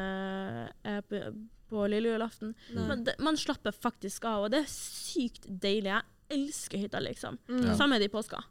[0.83, 1.21] eh, på,
[1.69, 2.55] på lille julaften.
[2.73, 5.91] Men det, man slapper faktisk av, og det er sykt deilig.
[5.93, 7.37] Jeg elsker hytta, liksom.
[7.49, 7.65] Mm.
[7.69, 7.75] Ja.
[7.77, 8.41] Samme er det i påska.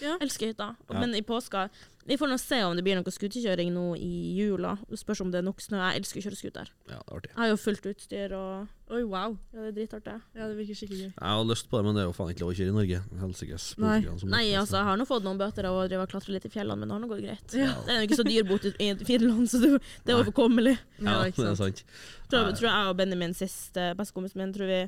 [0.00, 0.16] Ja.
[0.22, 0.74] Elsker hytta.
[0.88, 1.00] Ja.
[1.00, 1.68] Men i påska
[2.06, 4.72] Vi får nå se om det blir noe skuterkjøring nå i jula.
[4.98, 5.78] Spørs om det er nok snø.
[5.78, 6.70] Jeg elsker å kjøre scooter.
[6.90, 6.98] Ja.
[7.14, 9.36] Jeg har jo fullt utstyr, og Oi, wow.
[9.54, 10.16] ja, det er dritartig.
[10.34, 11.12] Ja, det virker skikkelig gøy.
[11.12, 12.76] Jeg har lyst på det, men det er jo faen ikke lov å kjøre i
[12.76, 12.98] Norge.
[13.22, 14.00] Helsikes Nei.
[14.34, 16.52] Nei, altså, jeg har nå fått noen bøter av å drive og klatre litt i
[16.52, 17.54] fjellene, men det har nå gått greit.
[17.54, 17.70] Ja.
[17.86, 19.70] Det er jo ikke så dyr bot i Finland, så det,
[20.02, 20.20] det er Nei.
[20.26, 20.74] overkommelig.
[20.98, 21.84] Ja, Ja, det er sant.
[22.28, 24.82] Tror, tror jeg og Benjamin sist, eh, bestekompisen min, tror vi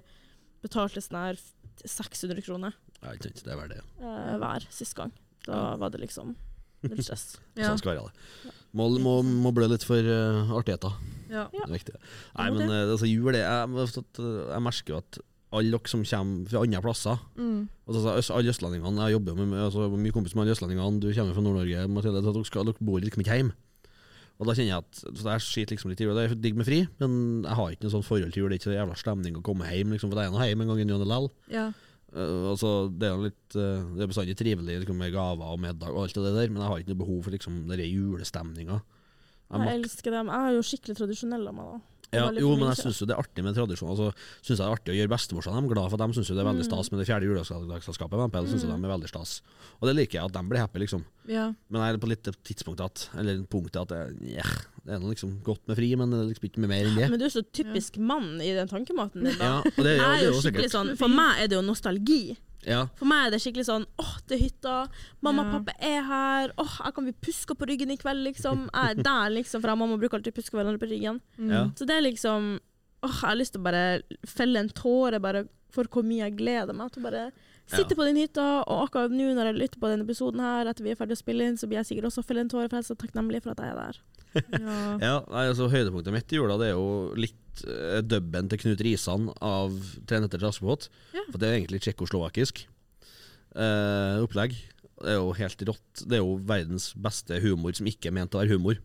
[0.67, 1.39] betalte sånn her
[1.85, 2.75] 600 kroner
[3.05, 3.45] Ja, ikke sant.
[3.45, 3.81] Det er vel det.
[4.01, 5.13] eh, hver sist gang.
[5.45, 6.35] Da var det liksom
[6.85, 7.37] litt stress.
[7.61, 7.69] Ja.
[7.71, 8.55] Sånn skal være det.
[8.75, 10.97] Må, må, må blø litt for uh, artigheter.
[11.31, 11.45] Ja.
[11.53, 11.95] Det er viktig.
[12.39, 14.05] Nei, men eh, altså, jul er jeg, jeg,
[14.51, 15.21] jeg merker jo at
[15.55, 17.69] alle dere som kommer fra andre plasser Mm.
[17.87, 20.99] altså, øst- Alle østlendingene Jeg jobber jo med altså, mye kompis med alle østlendingene.
[20.99, 22.23] Du kommer fra Nord-Norge, Mathilde.
[22.27, 23.55] Dere, skal, dere bor liksom ikke hjemme.
[24.43, 26.15] Og da kjenner jeg at så Jeg skiter liksom litt i det.
[26.19, 28.51] Det er digg med fri, men jeg har ikke noe sånn forhold til jul.
[28.51, 30.65] Det er ikke så jævla stemning å komme hjem, liksom, for det er nå hjem
[30.67, 31.29] en gang i ny og ne lell.
[32.15, 35.91] Eh, altså, det er litt uh, Det er bestandig trivelig liksom, med gaver og middag
[35.91, 38.79] og alt det der, men jeg har ikke noe behov for liksom, den julestemninga.
[39.55, 40.31] Jeg Jeg elsker dem.
[40.33, 41.94] Jeg er jo skikkelig tradisjonell av meg, da.
[42.15, 43.91] Ja, jo, men jeg syns jo det er artig med tradisjon.
[43.93, 44.09] Altså,
[44.43, 46.43] synes jeg det er artig å gjøre bestemorsene dem glad, for de syns jo det
[46.45, 46.71] er veldig Mm.
[46.71, 48.17] stas med det fjerde juledagsselskapet.
[48.25, 48.49] Mm.
[48.49, 49.35] Synes jeg de er veldig stas.
[49.81, 51.05] Og det liker jeg, at de blir happy, liksom.
[51.29, 51.47] ja.
[51.71, 54.43] Men jeg er på litt tidspunkt at Eller punktet at det, ja,
[54.85, 57.11] det er noe liksom godt med fri, men det er liksom ikke mer enn det.
[57.11, 59.39] Men du er så typisk mann i den tankemåten din.
[59.39, 59.45] da.
[59.45, 60.77] Ja, og det, ja, det er er jo skikkelig sikkert.
[60.77, 62.37] sånn, For meg er det jo nostalgi.
[62.67, 64.77] Ja, For meg er det skikkelig sånn åh, det er hytta.
[65.23, 65.59] Mamma og Ja.
[65.59, 66.53] pappa er her.
[66.59, 68.69] Åh, jeg kan bli puska på ryggen i kveld, liksom.
[68.73, 69.61] Jeg er der, liksom.
[69.61, 71.21] For jeg og mamma bruker alltid å puske hverandre på ryggen.
[71.39, 71.51] Mm.
[71.51, 71.65] ja.
[71.77, 72.61] Så det er liksom
[73.05, 76.37] Åh, jeg har lyst til å bare felle en tåre bare for hvor mye jeg
[76.39, 77.33] gleder meg til å bare
[77.67, 77.97] sitte Ja.
[77.99, 78.65] på den hytta.
[78.67, 81.21] Og akkurat nå når jeg lytter på denne episoden her, etter vi er ferdig å
[81.21, 83.43] spille inn, så blir jeg sikkert også felle en tåre, for jeg er så takknemlig
[83.43, 84.01] for at jeg er der.
[84.65, 84.99] Ja.
[84.99, 87.37] Ja, nei, altså Høydepunktet mitt i jula Det er jo litt
[87.69, 89.75] uh, dubben til Knut Risan av
[90.07, 90.89] 'Tre netter til Askepott'.
[91.15, 91.25] Ja.
[91.31, 92.65] For det er egentlig tsjekkoslovakisk
[93.57, 94.57] uh, opplegg.
[95.01, 96.05] Det er jo helt rått.
[96.07, 98.81] Det er jo verdens beste humor som ikke er ment å være humor.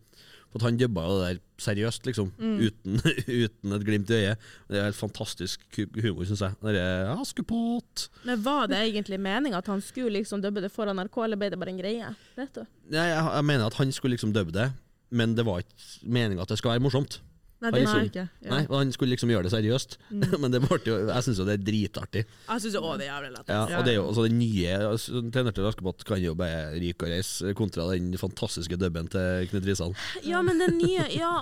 [0.50, 2.32] For at Han dubba jo det der seriøst, liksom.
[2.42, 2.56] Mm.
[2.66, 3.02] Uten,
[3.46, 4.48] uten et glimt i øyet.
[4.70, 6.58] Det er helt fantastisk humor, syns jeg.
[6.64, 8.08] Det er Askepott!
[8.26, 11.52] Men var det egentlig meninga at han skulle liksom dubbe det for NRK, eller ble
[11.54, 12.14] det bare en greie?
[12.40, 12.64] Vet du?
[12.90, 14.72] Nei, jeg, jeg mener at han skulle liksom dubbe det,
[15.14, 17.22] men det var ikke meninga at det skal være morsomt.
[17.60, 18.24] Nei, det har jeg ikke.
[18.46, 18.50] Ja.
[18.54, 20.22] Nei, og Han skulle liksom gjøre det seriøst, Mm.
[20.42, 22.22] men det ble jo, jeg syns jo det er dritartig.
[22.48, 23.50] Jeg syns òg det er jævlig lett.
[23.52, 26.36] Ja, Ja, og det er jo altså den nye Tenerte Trener til Askepott kan jo
[26.40, 29.96] bare ryke og reise, kontra den fantastiske dubben til Knut Risan.
[30.24, 31.34] Ja, men den nye Ja,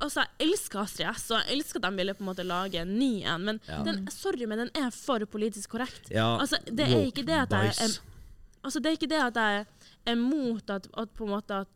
[0.00, 2.80] altså, jeg elsker Astrid S, og jeg elsker at de ville på en måte lage
[2.80, 3.82] en ny en, men Ja.
[3.84, 6.08] den, sorry, men den er for politisk korrekt.
[6.10, 7.98] Ja, Altså, det er ikke det at jeg er
[8.64, 9.66] Altså, det er ikke det at jeg
[10.06, 11.68] er mot at, at på en måte at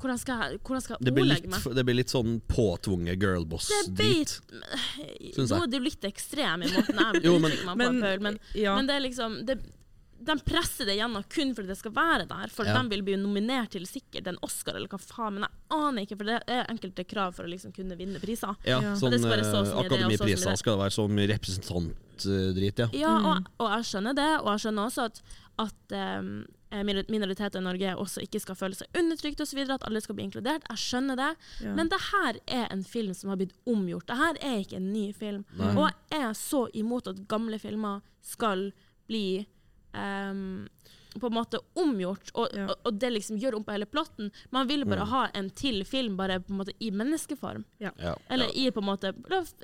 [0.00, 1.74] Hvordan skal hvordan skal det jeg blir, ordlegge litt, meg?
[1.80, 3.96] det blir litt sånn påtvunget girlboss-drit.
[3.96, 5.68] blir Synes jeg.
[5.70, 8.76] Det er jo litt ekstrem i måten jeg Jo, men- uttrykker meg på, Men, ja.
[8.76, 9.58] men det er liksom det,
[10.20, 12.74] De presser det gjennom kun fordi det skal være der, for Ja.
[12.82, 16.18] de vil bli nominert til sikkert en Oscar eller hva faen, men jeg aner ikke,
[16.20, 18.52] for det er enkelte krav for å liksom kunne vinne priser.
[18.68, 18.92] Ja, Ja.
[19.00, 22.88] Sånn skal så eh, Akademipriser skal det være så mye representantdrit, ja.
[22.92, 23.26] Ja, Mm.
[23.30, 25.22] og, og jeg skjønner det, og jeg skjønner også at,
[25.58, 30.16] at um, minoriteter i Norge også ikke skal føle seg undertrykt osv., at alle skal
[30.18, 30.66] bli inkludert.
[30.70, 31.30] Jeg skjønner det.
[31.64, 31.74] Ja.
[31.74, 34.06] Men det her er en film som har blitt omgjort.
[34.10, 35.44] Det her er ikke en ny film.
[35.58, 35.72] Nei.
[35.74, 38.68] Og jeg er så imot at gamle filmer skal
[39.10, 39.42] bli
[39.96, 40.68] um,
[41.18, 42.66] på en måte omgjort, og, Ja.
[42.68, 44.30] og, og det liksom gjør om på hele plotten.
[44.52, 45.08] Man vil bare Mm.
[45.08, 47.64] ha en til film, bare på en måte i menneskeform.
[47.80, 47.90] ja.
[48.30, 49.14] Eller i på en måte,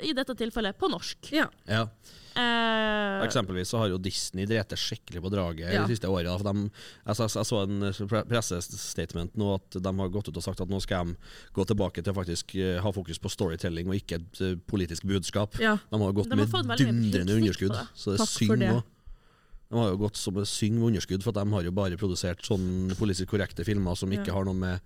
[0.03, 1.31] i dette tilfellet, på norsk.
[1.33, 1.47] Ja.
[1.69, 1.89] ja.
[2.37, 5.87] Eh, Eksempelvis så har jo Disney drept det skikkelig på draget Ja.
[5.87, 6.71] de siste for dem-
[7.07, 10.69] Jeg, så- jeg så en pressestatement nå at de har gått ut og sagt at
[10.69, 11.17] nå skal de
[11.55, 15.05] gå tilbake til å faktisk eh, ha fokus på storytelling og ikke et eh, politisk
[15.05, 15.59] budskap.
[15.59, 15.79] Ja.
[15.91, 18.85] De har gått De har med dundrende underskudd, så det er synd synger nå.
[19.69, 21.97] De har jo gått som et syng med underskudd, for at de har jo bare
[21.99, 24.35] produsert sånn politisk korrekte filmer som ikke Ja.
[24.35, 24.81] har noe med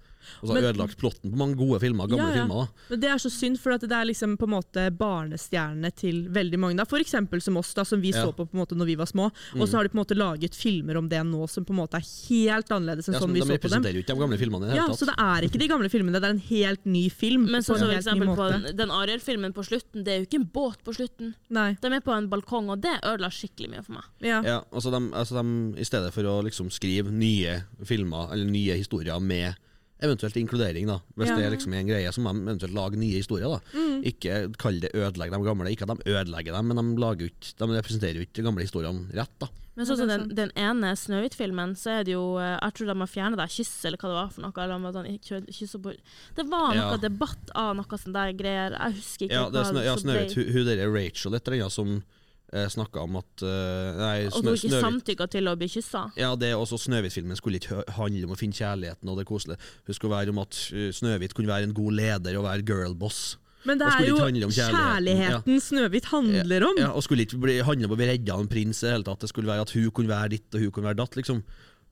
[0.44, 2.44] Altså Men- ødelagt plotten på mange gode filmer, gamle Ja, ja.
[2.46, 2.66] filmer.
[2.66, 5.90] da Men Det er så synd, for at det er liksom på en måte barnestjernene
[5.96, 6.76] til veldig mange.
[6.76, 6.84] da.
[6.84, 8.26] For eksempel som oss, da, som vi Ja.
[8.26, 9.30] så på på en måte når vi var små.
[9.56, 11.76] Og så har de på en måte laget filmer om det nå som på en
[11.80, 13.82] måte er helt annerledes enn Ja, sånn vi så på dem.
[13.82, 14.98] De representerer jo ikke de gamle filmene i det Ja, tatt.
[14.98, 17.50] Så det er ikke de gamle filmene, det er en helt ny film.
[17.50, 18.62] Men på sånn som en for helt eksempel på måte.
[18.66, 21.34] den, den Ariel-filmen på slutten, det er jo ikke en båt på slutten.
[21.48, 21.76] Nei.
[21.80, 24.04] De er på en balkong, og det ødela skikkelig mye for meg.
[24.20, 24.42] Ja.
[24.72, 29.18] Altså de, altså de, I stedet for å liksom skrive nye filmer eller nye historier
[29.20, 29.54] med
[30.00, 31.37] eventuelt inkludering, da hvis Ja.
[31.37, 33.48] det er liksom en greie, så må de eventuelt lage nye historier.
[33.50, 34.02] da Mm.
[34.04, 37.30] Ikke kall det ødelegge de gamle, ikke at de ødelegger dem, men de, lager jo
[37.59, 39.35] de representerer jo ikke de gamle historiene rett.
[39.40, 42.87] da Men sånn som den, den ene Snøhvit-filmen, så er det jo eh, Jeg tror
[42.87, 44.52] de har fjerna det kysset, eller hva det var for noe.
[44.56, 45.96] Eller om at han ikke på
[46.37, 46.96] Det var noe Ja.
[46.96, 48.70] debatt av noe sånn der greier.
[48.72, 51.52] Jeg husker ikke Ja, det er hva snø, ja, Snøhvit, hun, derre er Rachel etter
[51.52, 52.02] eller ja, som
[52.50, 56.08] snakka om at eh, Nei, Og hun ikke samtykka til å bli kyssa.
[56.18, 59.60] ja, det også Snøhvit-filmen skulle ikke handle om å finne kjærligheten og det koselige.
[59.86, 63.38] Hun skulle være om at eh, Snøhvit kunne være en god leder og være girlboss.
[63.68, 65.52] Men det er jo kjærligheten, kjærligheten.
[65.52, 65.60] ja.
[65.60, 66.78] Snøhvit handler om.
[66.80, 68.94] Ja, og skulle ikke bli, handle om å bli redda av en prins i det
[68.94, 69.20] hele tatt.
[69.20, 71.42] Det skulle være at hun kunne være ditt og hun kunne være datt, liksom.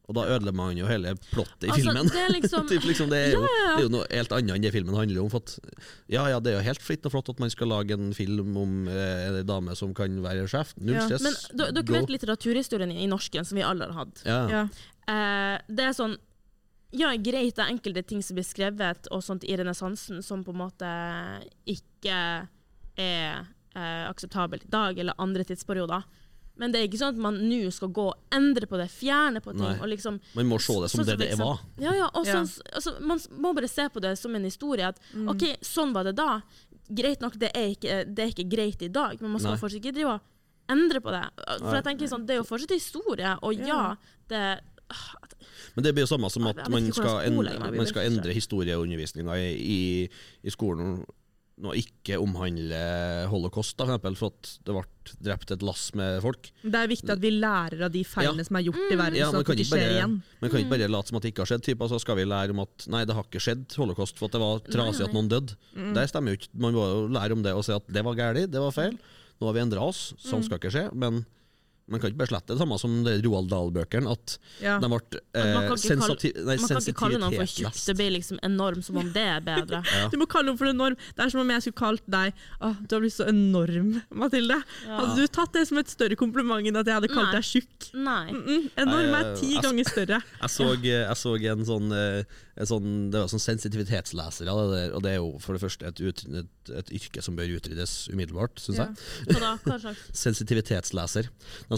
[0.09, 2.07] Og da ødelegger man jo hele plottet i Altså, filmen.
[2.09, 4.33] det er liksom Typ, liksom, det, er jo, Ja, ja, det er jo noe helt
[4.33, 5.29] annet enn det filmen handler om.
[5.35, 5.59] For at,
[6.09, 8.57] ja, ja, det er jo helt fritt og flott at man skal lage en film
[8.57, 10.73] om eh, en dame som kan være sjef.
[10.81, 11.05] Null Ja.
[11.11, 11.51] stress.
[11.53, 11.93] Men dere Go.
[11.99, 14.25] vet litteraturhistorien i norsken, som vi alle har hatt.
[14.25, 14.41] Ja.
[14.49, 14.63] Ja.
[15.13, 16.17] Eh, det er sånn
[16.97, 20.55] Ja, greit, det er enkelte ting som blir skrevet og sånt i renessansen som på
[20.57, 20.89] en måte
[21.69, 22.17] ikke
[22.97, 23.45] er
[23.77, 26.03] eh, akseptabelt i dag, eller andre tidsperioder.
[26.59, 29.41] Men det er ikke sånn at man nå skal gå og endre på det, fjerne
[29.41, 29.81] på ting.
[29.81, 31.61] Og liksom Man må se det som Sånn det det var.
[31.79, 32.35] Ja, ja, og Ja.
[32.43, 34.89] sånn- altså, Man må bare se på det som en historie.
[34.89, 35.29] At Mm.
[35.31, 36.41] OK, sånn var det da.
[36.91, 39.59] Greit nok, det er ikke, det er ikke greit i dag, men man skal Nei.
[39.61, 40.21] fortsatt ikke drive og
[40.69, 41.31] endre på det.
[41.59, 41.75] For Nei.
[41.81, 43.95] jeg tenker sånn, Det er jo fortsatt historie, og ja, Ja.
[44.29, 44.61] det
[45.77, 49.53] Men det blir jo samme som at man skal, endre, man skal endre historieundervisninga i,
[49.55, 50.11] i,
[50.45, 51.05] i skolen
[51.65, 52.79] og ikke omhandle
[53.33, 54.85] holocaust, da, for eksempel, for at det ble
[55.25, 56.51] drept et lass med folk.
[56.63, 58.49] Det er viktig at vi lærer av de feilene Ja.
[58.51, 60.19] som er gjort i verden, Ja, så at det ikke skjer igjen.
[60.43, 61.65] Man kan ikke bare late som at det ikke har skjedd.
[61.65, 64.33] Typ, altså skal vi lære om at nei, det har ikke skjedd holocaust for at
[64.37, 65.57] det var trasig Nei, at noen døde.
[65.95, 66.49] Det stemmer jo ikke.
[66.55, 68.99] Man må jo lære om det og si at det var galt, det var feil.
[69.41, 70.87] Nå har vi endra oss, sånn skal ikke skje.
[70.95, 71.25] Men
[71.89, 74.11] man kan ikke bare slette det samme som det Roald Dahl-bøkene.
[74.13, 74.79] At Ja.
[74.79, 77.37] de ble At eh, man kan ikke kalle- sensati nei, Man kan ikke kalle noen
[77.39, 77.85] for tjukk.
[77.87, 79.83] Det blir liksom enorm, som om det er bedre.
[79.99, 80.09] Ja.
[80.13, 80.97] Du må kalle noen for enorm.
[81.17, 84.59] Det er som om jeg skulle kalt deg Åh, du har blitt så enorm, Mathilde.
[84.87, 84.99] Ja.
[85.01, 87.41] Hadde du tatt det som et større kompliment enn at jeg hadde kalt Nei.
[87.41, 87.95] deg tjukk?
[87.95, 88.31] Nei.
[88.33, 88.71] Mm -mm.
[88.77, 90.23] Enorm er ti jeg- ganger større.
[90.43, 92.25] Jeg så, jeg så en sånn, eh,
[92.59, 95.87] en sånn Det var sånn sensitivitetslesere, det der, og det er jo for det første
[95.87, 98.87] et, ut, et, et yrke som bør utryddes umiddelbart, syns Ja.
[98.87, 98.97] jeg.
[99.35, 99.57] Hva da?
[99.65, 101.29] Hva slags Sensitivitetsleser.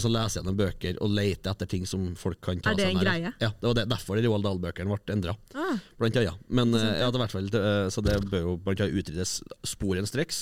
[0.01, 2.89] Den så leser gjennom bøker og leter etter ting som folk kan ta Er det
[2.89, 3.31] en greie?
[3.37, 5.35] Ja, det var det, derfor de Roald Dahl-bøkene ble endra.
[5.53, 6.41] Ah, Blant annet.
[6.49, 9.37] Men eh, ja, det hvert fall, det, eh, så det bør jo blant annet utryddes
[9.75, 10.39] sporenstreks,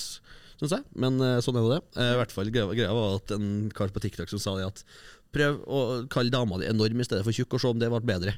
[0.60, 0.86] syns jeg.
[0.96, 1.80] Men eh, sånn er det.
[2.00, 4.86] I hvert fall greia, var at en kar på TikTok som sa det at
[5.30, 8.00] Prøv å kalle dama di enorm i stedet for tjukk, og se om det ble
[8.02, 8.32] bedre.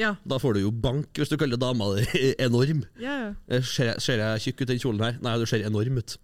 [0.00, 0.14] ja.
[0.30, 2.86] Da får du jo bank hvis du kaller dama di enorm.
[2.96, 3.58] Ja, ja.
[3.60, 5.18] Ser jeg, ser jeg tjukk ut i den kjolen her?
[5.20, 6.16] Nei, du ser enorm ut.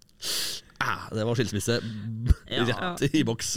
[1.14, 1.78] Det var skilsmisse
[2.50, 2.64] Ja.
[2.66, 3.56] rett i boks.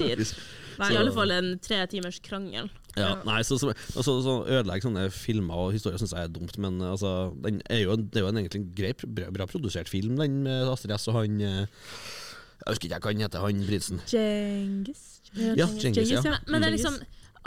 [0.79, 2.69] Nei, I alle fall en tre timers krangel.
[2.97, 6.55] Ja, nei, så, så, altså, så Ødelegge sånne filmer og historier syns jeg er dumt,
[6.61, 9.91] men altså, den er jo, det er jo en egentlig en grei, bra, bra produsert
[9.91, 11.61] film, den med Astrid S og han eh,
[12.59, 14.01] Jeg husker ikke hva han heter, han prinsen.
[14.09, 15.05] Djengis.
[15.37, 16.23] Ja, Djengis, ja.
[16.25, 16.97] Men, men det er liksom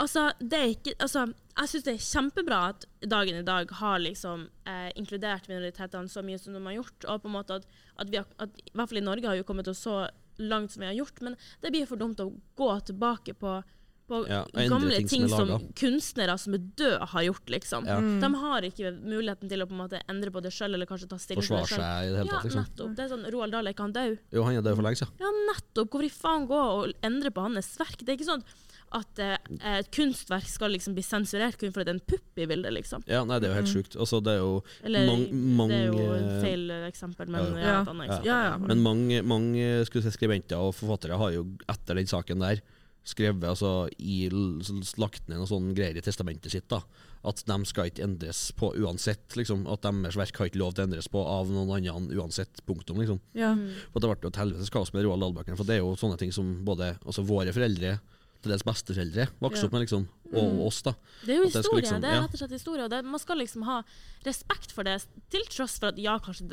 [0.01, 4.01] Altså, det er ikke Altså, jeg syns det er kjempebra at dagen i dag har
[4.01, 7.67] liksom eh, inkludert minoritetene så mye som de har gjort, og på en måte at,
[8.01, 10.07] at vi har, at, I hvert fall i Norge har vi kommet oss så
[10.41, 13.59] langt som vi har gjort, men det blir for dumt å gå tilbake på
[14.07, 17.85] på Ja, gamle ting som ting som, som, kunstnere som er døde, har gjort, liksom.
[17.87, 17.99] Ja.
[18.23, 21.07] De har ikke muligheten til å på en måte endre på det sjøl, eller kanskje
[21.13, 21.79] ta stilling til det sjøl.
[21.79, 22.65] seg i det hele Ja, tatt, liksom.
[22.67, 22.97] nettopp.
[22.97, 24.17] Det er sånn, Roald Dahl er ikke han død?
[24.35, 25.23] Jo, han er død for lenge siden.
[25.23, 25.89] Ja, nettopp.
[25.93, 28.03] Hvorfor i faen gå og endre på hans verk?
[28.03, 28.72] Det er ikke sånn at
[29.19, 29.37] eh,
[29.79, 33.03] et kunstverk skal liksom bli sensurert kun fordi det er en pupp i bildet, liksom.
[33.09, 33.97] Ja, nei, det er jo helt sjukt.
[33.97, 37.41] Altså, det er jo Eller mange, mange- det er jo et feil eh, eksempel, men
[37.41, 37.57] Ja.
[37.57, 37.81] ja, Ja.
[37.81, 38.25] et annet eksempel.
[38.25, 38.57] Ja, ja.
[38.57, 42.61] Men mange, mange skulle si, skribenter og forfattere har jo etter den saken der
[43.03, 44.29] skrevet altså, i,
[44.97, 46.69] lagt ned noe sånn greier i testamentet sitt.
[46.69, 46.79] da
[47.25, 49.35] At de skal ikke endres på uansett.
[49.35, 52.61] liksom At deres verk har ikke lov til å endres på av noen andre uansett.
[52.65, 52.97] Punktum.
[52.99, 53.55] liksom Ja.
[53.55, 53.71] Mm.
[53.93, 55.57] Og Det ble jo et helvetes kaos med Roald Dahl-bøkene.
[55.57, 57.99] For det er jo sånne ting som både altså våre foreldre,
[58.43, 59.65] til dels besteforeldre, vokste Ja.
[59.69, 60.07] opp med, liksom.
[60.33, 60.59] Og Mm.
[60.65, 60.93] oss, da.
[61.25, 61.81] Det er jo historie.
[61.81, 62.83] liksom- det er rett og slett historie.
[62.83, 63.81] Og det, man skal liksom ha
[64.25, 66.49] respekt for det, til tross for at ja, kanskje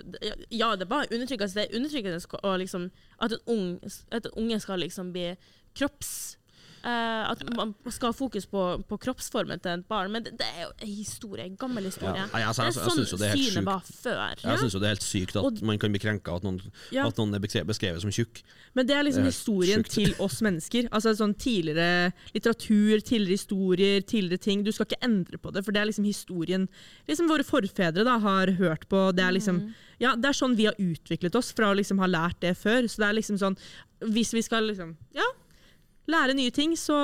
[0.50, 3.80] Ja, det er undertrykkende, altså Det er undertrykkende liksom, at, en ung,
[4.12, 5.36] at en unge skal liksom bli
[5.74, 6.36] kropps...
[6.84, 10.10] eh, at man skal ha fokus på, på kroppsformen til et barn.
[10.12, 12.14] Men det, det er jo en historie, en gammel historie.
[12.16, 12.26] Ja.
[12.32, 13.64] Nei, altså, det jeg- sånn det er helt synet sjukt.
[13.64, 14.44] var før.
[14.44, 16.42] Jeg syns jo det er helt sykt at Og- man kan bli krenka at
[16.92, 17.06] Ja.
[17.06, 18.42] at noen er beskrevet, beskrevet som tjukk.
[18.74, 19.90] Men det er liksom Det er historien sykt.
[19.90, 20.88] til oss mennesker.
[20.90, 24.62] Altså sånn Tidligere litteratur, tidligere historier, tidligere ting.
[24.64, 26.68] Du skal ikke endre på det, for det er liksom historien
[27.08, 29.14] liksom våre forfedre da har hørt på.
[29.14, 32.06] Det er liksom, ja, det er sånn vi har utviklet oss fra å liksom ha
[32.06, 32.84] lært det før.
[32.88, 33.56] Så det er liksom sånn
[34.00, 35.22] Hvis vi skal liksom, ja,
[36.10, 36.96] lære nye ting, så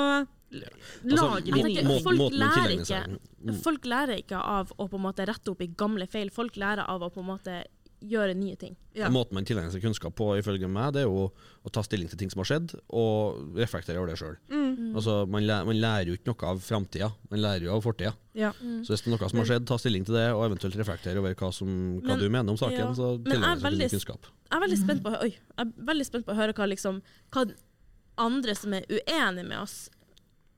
[1.05, 3.19] lager vi må- nye må- folk lærer ikke.
[3.47, 3.62] Mm.
[3.62, 6.87] Folk lærer ikke av å på en måte rette opp i gamle feil, folk lærer
[6.88, 7.64] av å på en måte
[8.07, 8.77] gjøre nye ting.
[8.95, 9.09] Ja.
[9.09, 11.33] Måten man tilegner seg kunnskap på, ifølge meg, det er jo
[11.64, 14.37] å ta stilling til ting som har skjedd, og reflektere over det sjøl.
[14.53, 14.95] Mm.
[14.95, 18.12] Altså, man, læ man lærer jo ikke noe av framtida, man lærer jo av fortida.
[18.35, 18.53] Ja.
[18.53, 21.16] Så hvis det er noe som har skjedd, ta stilling til det, og eventuelt reflektere
[21.19, 21.69] over hva, som,
[22.03, 22.79] hva Men- du mener om saken.
[22.79, 22.92] ja.
[22.92, 24.23] Så er tilegner seg veldig- kunnskap.
[24.53, 27.03] Jeg er veldig spent på, oi, jeg er veldig spent på å høre hva, liksom,
[27.33, 27.51] hva
[28.16, 29.76] andre som er uenige med oss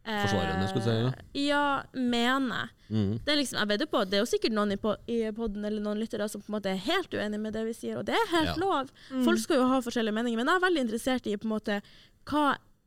[0.05, 2.71] eh, Forsvarende, skulle du si, Ja, ja mener.
[2.89, 3.19] Mm.
[3.25, 5.85] Det er liksom, jeg på det er jo sikkert noen i, po i podden eller
[5.85, 8.17] noen lyttere som på en måte er helt uenige med det vi sier, og det
[8.17, 8.61] er helt Ja.
[8.63, 8.93] lov.
[9.25, 11.83] Folk skal jo ha forskjellige meninger, men jeg er veldig interessert i på en måte
[12.29, 12.47] hva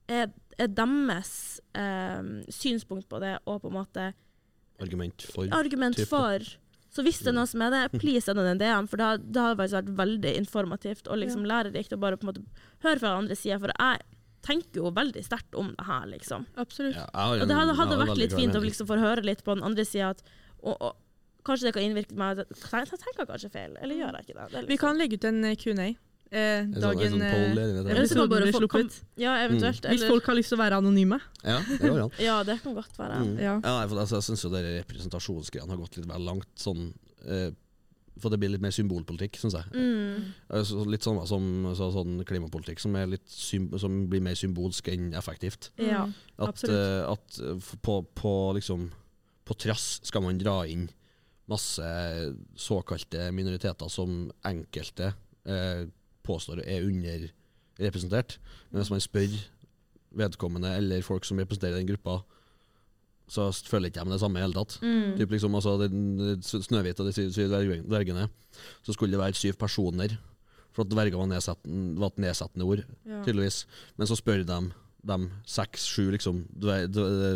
[0.09, 4.13] er, er deres eh, synspunkt på det, og på en måte
[4.81, 6.41] Argument for argument for.
[6.91, 9.39] Så hvis det er noen som er det, please send en DM, for det, det
[9.39, 13.13] har faktisk vært veldig informativt og liksom lærerikt å bare på en måte høre fra
[13.19, 14.01] andre sida, for jeg
[14.45, 16.45] tenker jo veldig sterkt om det her, liksom.
[16.61, 16.97] Absolutt.
[16.97, 19.55] Ja, jeg Og det hadde, hadde vært litt fint å liksom få høre litt på
[19.55, 20.23] den andre sida at
[20.61, 20.95] og, og,
[21.41, 24.43] Kanskje det kan innvirke meg jeg, tenker kanskje feil, eller gjør jeg ikke det?
[24.43, 24.67] det liksom.
[24.69, 25.87] Vi kan legge ut en eh, Q&A.
[26.31, 27.89] Eh, sånn- dagen sånn poll, eller det der.
[27.91, 28.99] Eller så kan episoden blir folk- sluppet.
[29.19, 29.87] Ja, eventuelt.
[29.89, 31.17] Hvis folk har lyst til å være anonyme.
[31.43, 32.11] Ja, det går an.
[32.19, 33.17] ja, det kan godt være.
[33.25, 33.33] Mm.
[33.41, 33.55] Ja.
[33.65, 36.47] Ja, jeg, altså, jeg syns jo dere representasjonsgreiene har gått litt vel langt.
[36.55, 36.93] Sånn,
[37.25, 37.49] eh,
[38.21, 39.67] for det blir litt mer symbolpolitikk, syns jeg.
[39.73, 40.31] Mm.
[40.57, 41.45] Altså, litt sånn som
[41.77, 45.71] så, sånn klimapolitikk som, er som blir mer symbolsk enn effektivt.
[45.81, 46.05] Ja.
[46.41, 48.89] At, eh, at eh, på, på, liksom,
[49.47, 50.89] på trass skal man dra inn
[51.51, 51.85] masse
[52.55, 55.09] såkalte minoriteter som enkelte
[55.49, 55.87] uh,
[56.23, 58.37] påstår er underrepresentert.
[58.69, 59.33] Men hvis man spør
[60.21, 62.21] vedkommende eller folk som representerer den gruppa,
[63.31, 64.75] så føler ikke de det samme i hele tatt.
[64.83, 65.13] Mm.
[65.21, 65.77] Typ liksom, altså,
[66.67, 67.53] Snøhvit og de syv syv
[67.87, 68.27] dvergene,
[68.83, 70.17] så skulle det være syv personer.
[70.75, 73.21] For at dverger var, nedsetten, var et nedsettende ord, Ja.
[73.25, 73.65] tydeligvis.
[73.97, 74.59] Men så spør de
[75.01, 75.15] de
[75.49, 76.43] seks-sju liksom,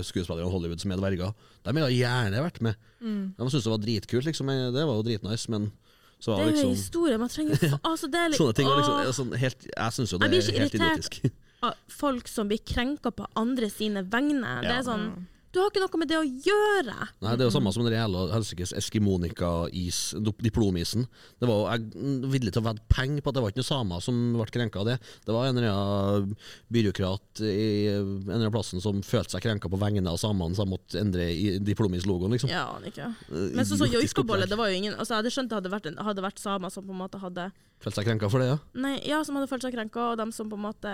[0.05, 1.33] skuespillerne i Hollywood som er dverger.
[1.65, 2.75] De ville gjerne vært med.
[3.01, 3.33] Mm.
[3.37, 4.51] De syntes det var dritkult, liksom.
[4.75, 5.71] Det var jo dritnice, men
[6.19, 7.17] så Det var er det jo liksom historie.
[7.17, 10.13] Man trenger altså, det er litt, Sånne ting var liksom, er sånn helt, Jeg syns
[10.13, 11.09] jo det Jeg blir ikke irritert.
[11.09, 11.41] idiotisk.
[11.65, 14.59] av folk som blir krenka på andre sine vegne.
[14.61, 15.07] Det er sånn
[15.55, 16.95] Du har ikke noe med det å gjøre!
[17.23, 19.99] Nei, Det er jo samme som den jævla helsikes Eskimonika-is,
[20.43, 21.05] diplomisen.
[21.39, 23.69] Det var jo Jeg villig til å vedde penger på at det var ikke noen
[23.69, 24.97] samer som ble krenka av det.
[25.23, 26.35] Det var en eller annen
[26.75, 30.65] byråkrat i en eller annen plassen som følte seg krenka på vegne av samene, så
[30.65, 31.29] jeg måtte endre
[31.71, 32.51] diplomis-logoen, liksom.
[32.51, 33.13] Ja, ikke.
[33.31, 35.71] Eh, Men som idiotisk joikabolle, det var jo ingen altså, Jeg hadde skjønt det hadde
[35.71, 37.49] vært, en, hadde vært samer som på en måte hadde
[37.83, 38.59] Følt seg krenka for det, ja.
[38.75, 40.93] Nei, ja, som hadde følt seg krenka, og dem som på en måte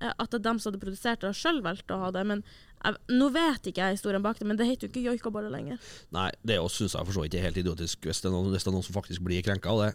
[0.00, 2.24] At det er dem som hadde produsert det, sjøl valgte å ha det.
[2.28, 2.42] Men
[2.82, 5.80] jeg, nå vet ikke jeg historien bak det, men det heter jo ikke joikaboller lenger.
[6.14, 8.60] Nei, det syns jeg for så vidt er helt idiotisk, hvis det er noen, det
[8.60, 9.92] er noen som faktisk blir krenka av det.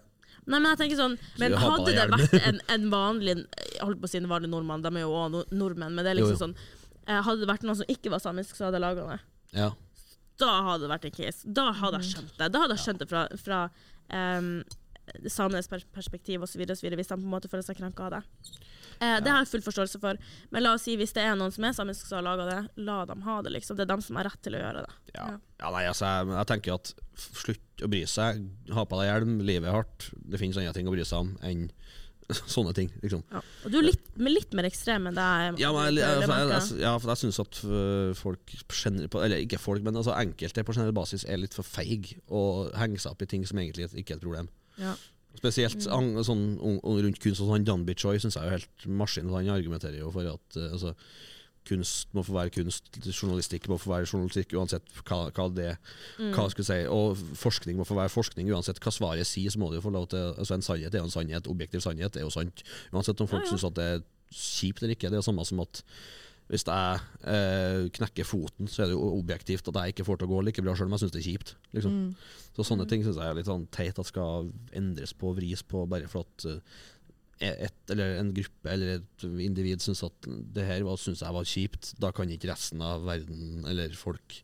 [0.49, 4.07] Nei, men jeg tenker sånn Men hadde det vært en, en vanlig Jeg holdt på
[4.07, 6.39] å si en vanlig nordmann, de er jo òg nordmenn, men det er liksom jo.
[6.39, 6.55] sånn
[7.05, 9.19] eh, Hadde det vært noen som ikke var samisk, så hadde jeg laga det.
[9.59, 9.69] Ja.
[10.41, 11.53] Da hadde det vært en case.
[11.59, 12.47] Da hadde jeg skjønt det.
[12.55, 13.59] Da hadde jeg skjønt det fra, fra
[14.09, 14.49] um,
[15.27, 18.21] samenes pers perspektiv osv., hvis de på en måte føler seg krenka av det.
[19.01, 20.19] Eh, Det har jeg full forståelse for,
[20.51, 22.59] men la oss si hvis det er noen som er samisk som har laga det,
[22.85, 23.77] la dem ha det, liksom.
[23.79, 24.93] Det er dem som har rett til å gjøre det.
[25.15, 25.27] Ja.
[25.63, 26.93] ja, nei, altså, jeg, jeg tenker at
[27.41, 28.45] slutt å bry seg.
[28.77, 30.11] Ha på deg hjelm, livet er hardt.
[30.21, 31.65] Det finnes andre ting å bry seg om enn
[32.55, 32.87] sånne ting.
[33.03, 33.25] liksom.
[33.65, 35.57] Og du er litt, litt mer ekstrem enn det er.
[35.59, 36.79] Ja, men jeg, det jeg, jeg, jeg.
[36.85, 38.53] jeg, jeg syns at øh, folk
[39.19, 43.03] Eller ikke folk, men altså enkelte på generell basis er litt for feige og henger
[43.03, 44.47] seg opp i ting som egentlig ikke er et problem.
[44.77, 44.95] Ja.
[45.37, 46.21] Spesielt Mm.
[46.23, 47.41] sånn, rundt kunst.
[47.41, 49.29] og sånn Dan Bichoy syns jeg er jo helt maskin.
[49.29, 50.93] Han argumenterer jo for at uh, altså,
[51.65, 55.77] kunst må få være kunst, journalistikk må få være journalistikk uansett hva, hva det
[56.19, 56.33] Mm.
[56.33, 58.49] hva skulle si, Og forskning må få være forskning.
[58.51, 60.99] Uansett hva svaret sier, så må det jo få lov til altså En sannhet er
[60.99, 61.47] jo en sannhet.
[61.47, 62.63] Objektiv sannhet er jo sant.
[62.91, 63.57] Uansett om folk Ja, ja.
[63.57, 64.01] syns at det er
[64.33, 65.09] kjipt eller ikke.
[65.09, 65.83] Det er jo samme som at
[66.51, 70.27] Hvis jeg eh, knekker foten, så er det jo objektivt at jeg ikke får til
[70.27, 71.53] å gå like bra, sjøl om jeg syns det er kjipt.
[71.77, 71.93] Liksom.
[71.95, 72.31] Mm.
[72.57, 75.85] Så sånne ting syns jeg er litt sånn teit at skal endres på vris på,
[75.87, 76.83] bare for at uh,
[77.41, 81.47] et, eller en gruppe eller et individ syns at det her var- syns jeg var
[81.47, 81.93] kjipt.
[82.03, 84.41] Da kan ikke resten av verden eller folk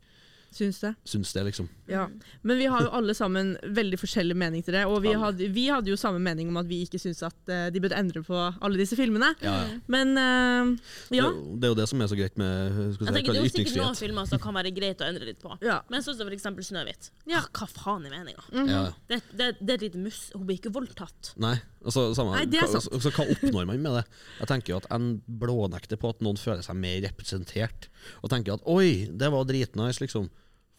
[0.57, 0.93] Syns det.
[1.05, 1.67] synes det, liksom.
[1.87, 2.07] Ja.
[2.41, 4.83] Men vi har jo alle sammen veldig forskjellig mening til det.
[4.89, 7.67] Og vi hadde, vi hadde jo samme mening om at vi ikke syns at eh,
[7.73, 9.33] de burde endre på alle disse filmene.
[9.43, 9.77] Ja, ja.
[9.91, 10.73] Men uh,
[11.13, 11.29] ja.
[11.29, 12.57] Det, det er jo det som er så greit med
[12.95, 15.07] skal Jeg si, tenker Det er jo sikkert noen filmer som kan være greit å
[15.07, 15.53] endre litt på.
[15.65, 15.79] ja.
[15.91, 17.11] Men sånn som for eksempel Snøhvit.
[17.29, 17.43] Ja.
[17.43, 18.43] Ah, Hva faen er meninga?
[18.51, 18.71] Mm -hmm.
[18.73, 18.83] ja.
[19.07, 20.31] Det, det, det er et lite mus.
[20.33, 21.33] Hun blir ikke voldtatt.
[21.37, 22.93] Nei, altså, samme, Nei, det er hva, sant.
[22.93, 24.03] altså, hva oppnår man med det?
[24.39, 27.89] Jeg tenker jo at En blånekter på at noen føler seg mer representert,
[28.21, 30.29] og tenker at oi, det var dritnice, liksom,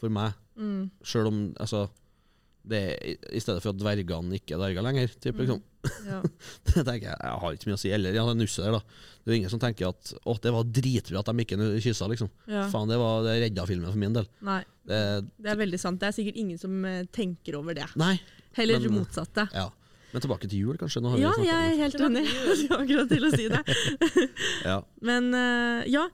[0.01, 0.37] for meg.
[0.59, 0.91] Mm.
[1.07, 1.87] Sjøl om altså,
[2.69, 5.13] det er, i- stedet for at dvergene ikke er dverger lenger.
[5.23, 5.63] Typ, liksom.
[6.07, 6.19] ja.
[6.69, 7.93] Det tenker jeg, jeg har ikke mye å si.
[7.95, 8.83] Eller ja, det nusset der, da.
[9.23, 12.09] Det er jo ingen som tenker at å, det var dritbra at de ikke kyssa,
[12.13, 12.29] liksom.
[12.51, 12.67] ja.
[12.73, 14.29] Faen, det, var, det redda filmen for min del.
[14.45, 15.01] Nei, Det,
[15.39, 16.01] det er veldig sant.
[16.03, 17.89] Det er sikkert ingen som eh, tenker over det.
[18.01, 18.15] nei.
[18.59, 19.49] Heller Men- motsatte.
[19.55, 19.69] Ja.
[20.09, 21.03] Men tilbake til jul, kanskje?
[21.05, 22.23] Nå har Ja, jeg er helt enig.
[22.25, 23.61] Jeg skulle akkurat til å si det.
[24.71, 24.79] ja.
[25.05, 26.07] Men eh, ja.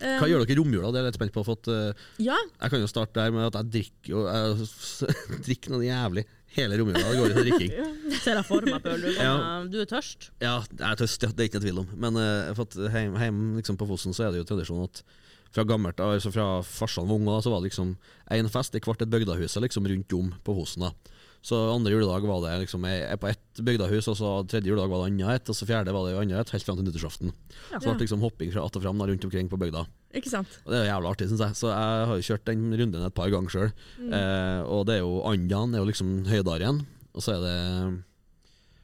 [0.00, 0.90] Eh, Hva gjør dere i romjula?
[0.90, 1.44] Det er jeg litt spent på.
[1.52, 5.74] At, uh, Ja, Jeg kan jo starte der med at jeg drikker jo Jeg drikker
[5.76, 6.24] noe jævlig
[6.56, 7.02] hele romjula.
[7.06, 7.74] Det går i drikking.
[8.24, 9.00] Ser jeg for meg, Pøl.
[9.04, 9.34] Du, Ja.
[9.70, 10.30] du er tørst.
[10.42, 11.22] Ja, jeg er tørst.
[11.22, 11.90] ja, det er ikke noe tvil om.
[12.06, 15.02] Men uh, for at heim, liksom på Fosen så er det jo tradisjon at
[15.50, 17.96] fra gammelt altså fra farsan var unge, så var det liksom
[18.30, 20.84] en fest i hvert et bygdahus liksom rundt om på Fosen.
[20.86, 20.92] da
[21.40, 24.90] Så andre juledag var det liksom jeg er på ett bygdahus, og så tredje juledag
[24.92, 27.32] var det annet ett, og så fjerde var det annet ett, helt fram til nyttårsaften.
[27.70, 27.78] Ja.
[27.78, 29.86] Så det ble liksom hopping fra att og fram rundt omkring på bygda.
[30.14, 30.58] ikke sant.
[30.66, 31.56] Og det er jo jævla artig, syns jeg.
[31.56, 33.72] Så jeg har jo kjørt den runden et par ganger sjøl.
[34.04, 36.82] Eh, og det er jo Andan er jo liksom høydar igjen,
[37.14, 37.58] og så er det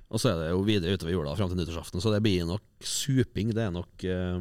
[0.08, 2.62] Og så er det jo videre utover jula fram til nyttårsaften, så det blir nok
[2.80, 3.50] suping.
[3.52, 4.40] Det er nok eh,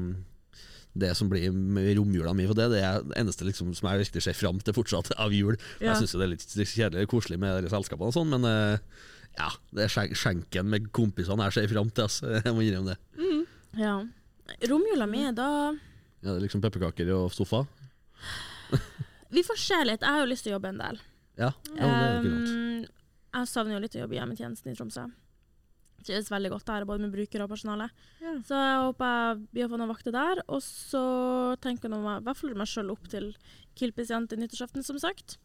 [0.96, 1.52] det som blir
[1.98, 2.48] romjula mi.
[2.50, 5.36] For det det er det eneste liksom, som jeg virkelig ser fram til fortsatt av
[5.36, 5.58] jul.
[5.80, 5.92] Ja.
[5.92, 9.02] Jeg syns det er litt kjedelig og koselig med selskapene og sånn, men uh,
[9.36, 12.08] ja, det er skjenken med kompisene jeg ser fram til.
[12.08, 12.32] Altså.
[12.46, 13.42] Jeg må innrømme det.
[13.76, 13.98] Ja.
[14.70, 17.66] Romjula mi, da Ja, det er liksom pepperkaker og sofa.
[19.36, 20.06] Vi får se litt.
[20.06, 21.02] Jeg har jo lyst til å jobbe en del.
[21.36, 22.56] Ja, ja det er ikke sant.
[22.56, 22.92] Um,
[23.36, 25.10] jeg savner jo litt å jobbe i hjemmetjenesten i Tromsø.
[26.06, 27.88] Trives veldig godt der, både med brukere og personale.
[28.22, 28.36] Ja.
[28.46, 30.44] Så jeg håper vi har fått noen vakter der.
[30.48, 31.02] Og så
[31.63, 33.32] tenker jeg i hvert fall meg sjøl opp til
[33.76, 35.38] Kilpis igjen til nyttårsaften, som sagt.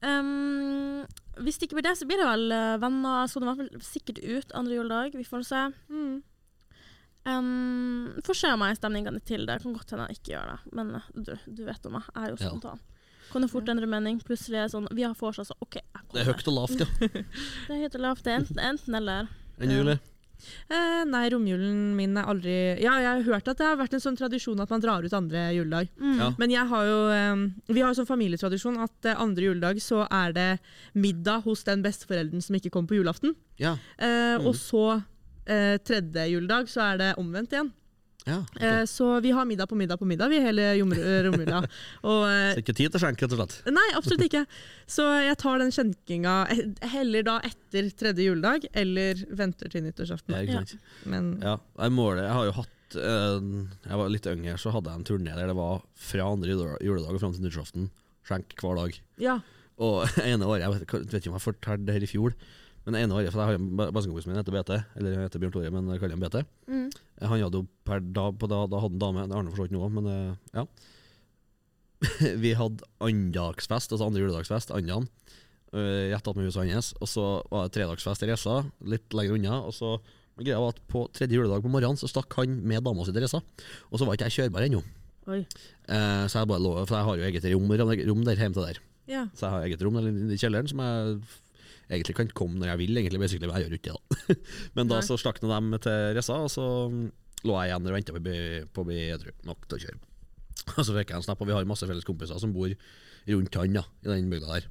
[0.00, 1.04] Um,
[1.42, 3.26] hvis det ikke blir det, så blir det vel eh, venner.
[3.28, 5.16] Så det i hvert fall sikkert ut andre juledag.
[5.18, 5.62] Vi får se.
[5.92, 6.18] Mm.
[7.28, 9.58] Um, får se om jeg har stemningene til det.
[9.62, 10.60] Kan godt hende jeg ikke gjør det.
[10.78, 12.08] Men eh, du, du vet om meg.
[12.14, 12.52] Jeg er jo Ja.
[12.52, 12.80] spontan.
[13.28, 14.22] Kan jo fort endre mening.
[14.24, 16.14] Plutselig er det sånn Vi har vors, så OK, jeg kommer.
[16.14, 16.86] Det er høyt og lavt, ja.
[17.68, 18.26] Det er høyt og lavt.
[18.30, 19.28] Er enten, enten eller.
[19.60, 19.98] Enn jul, ja.
[20.70, 24.02] Eh, nei, romjulen min er aldri Ja, jeg har hørt at det har vært en
[24.04, 25.88] sånn tradisjon at man drar ut andre juledag.
[25.98, 26.18] Mm.
[26.20, 26.28] Ja.
[26.38, 27.42] Men jeg har jo eh,
[27.74, 30.48] Vi har jo sånn familietradisjon at eh, andre juledag så er det
[30.94, 33.34] middag hos den besteforelderen som ikke kom på julaften.
[33.58, 34.46] Ja, Eh, Mm.
[34.46, 35.02] Og så
[35.48, 37.72] eh, tredje juledag så er det omvendt igjen.
[38.28, 38.36] Ja.
[38.44, 38.62] ok.
[38.62, 41.62] Eh, så vi har middag på middag på middag vi hele eh, romjula.
[42.08, 43.56] Eh, Så ikke tid til skjenk, rett og slett.
[43.74, 44.44] Nei, absolutt ikke.
[44.88, 46.34] Så jeg tar den skjenkinga
[46.94, 50.36] heller da etter tredje juledag, eller venter til nyttårsaften.
[50.48, 50.62] Ja.
[51.08, 55.00] Men Ja, jeg, måler, jeg har jo hatt Jeg var litt yngre, så hadde jeg
[55.02, 57.90] en turné der det var fra andre jule- juledag og fram til nyttårsaften.
[58.28, 59.00] Skjenk hver dag.
[59.24, 59.38] ja.
[59.78, 62.32] Og ene året Jeg vet, vet ikke om jeg fortalte det her i fjor,
[62.88, 65.72] men ene året For jeg har bestekompisen min heter BT, eller han heter Bjørn Tore,
[65.74, 66.38] men jeg kaller ham BT.
[66.72, 66.86] Mm.
[67.20, 69.60] Han hadde jo per dag på da, da hadde han dame, det har han for
[69.60, 70.64] så vidt nå men eh, ja.
[72.44, 75.08] vi hadde andagsfest, altså andre juledagsfest, andan,
[75.74, 76.92] uh, rett attmed huset hans.
[77.02, 79.58] Og så var det tredagsfest i Resa, litt lenger unna.
[79.66, 79.96] Og så
[80.38, 83.26] greia var at på tredje juledag på morgenen så stakk han med dama si til
[83.26, 83.42] Resa,
[83.90, 84.84] Og så var ikke jeg kjørbar ennå.
[85.28, 87.68] Eh, så jeg bare lå, for jeg har jo eget rom,
[88.08, 88.80] rom der hjemme til der.
[89.10, 89.26] ja.
[89.34, 91.18] Så jeg har eget rom der i kjelleren som jeg
[91.88, 93.96] egentlig kan komme når jeg vil, egentlig, men jeg gjør ikke det.
[93.96, 94.36] da.
[94.76, 95.06] Men da Nei.
[95.06, 96.66] så slakna de til Ressa, og så
[97.46, 98.20] lå jeg igjen og venta på,
[98.82, 100.00] å bli- edru nok til å kjøre.
[100.76, 102.68] Og så fikk jeg en snap, og vi har masse felles kompiser som bor
[103.28, 104.66] rundt han da, i den bygda der.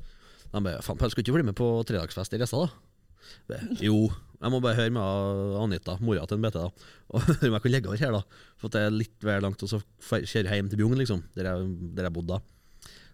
[0.52, 3.58] De bare 'faen, skal du ikke bli med på tredagsfest i Ressa', da?
[3.82, 6.70] Jo, jeg må bare høre med Anita, mora til en BT, da.
[7.16, 8.22] Og om jeg kan legge over her, da.
[8.62, 11.66] For det er litt vel langt å kjøre hjem til Bjugn, liksom, der jeg,
[11.98, 12.57] der jeg bodde da.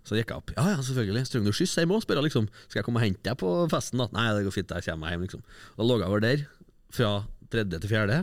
[0.03, 0.51] Så gikk jeg opp.
[0.57, 1.25] Ja, ja, selvfølgelig.
[1.31, 2.01] Trenger du skyss hjem òg?
[2.03, 2.49] Spør jeg liksom.
[2.67, 4.01] Skal jeg komme og hente deg på festen?
[4.03, 4.09] da?
[4.15, 5.45] Nei, det går fint, jeg kommer meg hjem, liksom.
[5.77, 6.43] Da lå jeg over der,
[6.93, 7.11] fra
[7.53, 8.17] tredje til fjerde.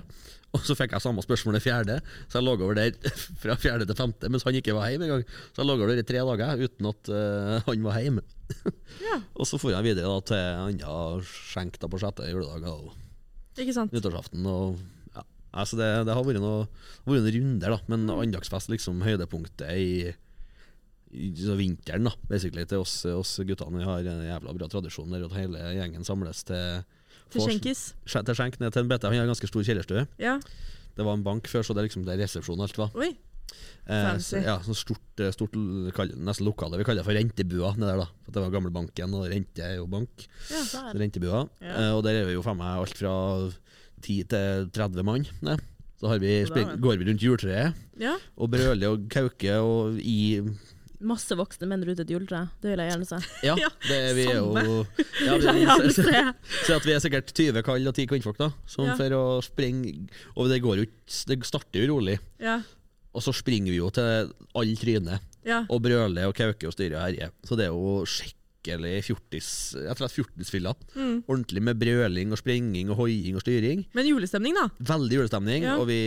[0.51, 2.97] Og så fikk jeg samme spørsmål i fjerde, så jeg lå over der
[3.43, 5.22] fra fjerde til femte, mens han ikke var hjemme engang.
[5.55, 8.24] Så jeg lå over der i tre dager uten at uh, han var hjemme.
[9.01, 9.20] Ja.
[9.39, 12.91] og så for jeg videre da, til andre skjenk da på sjette juledag og
[13.95, 14.43] nyttårsaften.
[14.51, 14.81] Og
[15.14, 15.22] ja,
[15.62, 16.66] Altså det, det har vært noe-
[17.07, 17.78] noen runder, da.
[17.91, 19.87] Men andagsfest liksom høydepunktet i
[21.11, 22.12] så vinteren, da.
[22.30, 23.80] Basically til oss, oss guttene.
[23.82, 26.84] Vi har en jævla bra tradisjon der at hele gjengen samles til
[27.30, 27.80] Til skjenkis.
[28.11, 29.04] Til skjenk ned til en BT.
[29.08, 30.06] Han har en ganske stor kjellerstue.
[30.22, 30.38] Ja.
[30.96, 32.90] Det var en bank før, så det er liksom der resepsjonen alt var.
[32.98, 33.12] Oi.
[33.90, 36.78] Eh, ja, så, ja, stort, eh, stort nesten lokale.
[36.78, 38.08] Vi kaller det for rentebua nede der, da.
[38.26, 40.26] For det var gamlebanken, og rente er jo bank.
[40.50, 40.62] Ja.
[40.94, 41.44] Rentebua.
[41.62, 41.74] Ja.
[41.74, 43.14] Eh, og der er vi jo faen meg alt fra
[44.02, 45.26] 10 til 30 mann.
[45.42, 45.56] Ne?
[46.00, 46.32] Så har vi,
[46.80, 48.14] går vi rundt juletreet Ja.
[48.38, 50.40] og brøler og kauker og i
[51.01, 52.42] Masse voksne menn rundt et juletre.
[52.61, 53.18] Det vil jeg gjerne se.
[53.48, 53.55] Ja,
[53.86, 54.51] det er vi jo
[55.26, 56.24] ja, vi, se.
[56.66, 58.51] Så at vi er sikkert 20 kall og 10 kvinnfolk, da.
[58.68, 58.96] Som Ja.
[58.98, 59.94] for å springe
[60.36, 60.86] Og det går jo
[61.30, 62.18] Det starter jo rolig.
[62.40, 62.61] Ja.
[63.16, 65.64] Og så springer vi jo til alle trynet ja.
[65.68, 67.32] og brøler og kauker og styrer og herjer.
[67.48, 68.05] Så det er jo
[68.61, 70.72] skikkelig fjortis Jeg tror det er fjortisfylla.
[70.94, 71.14] Mm.
[71.28, 73.86] Ordentlig med brøling og sprenging og hoiing og styring.
[73.96, 74.68] Men julestemning, da.
[74.84, 75.76] Veldig julestemning, Ja.
[75.78, 76.00] og vi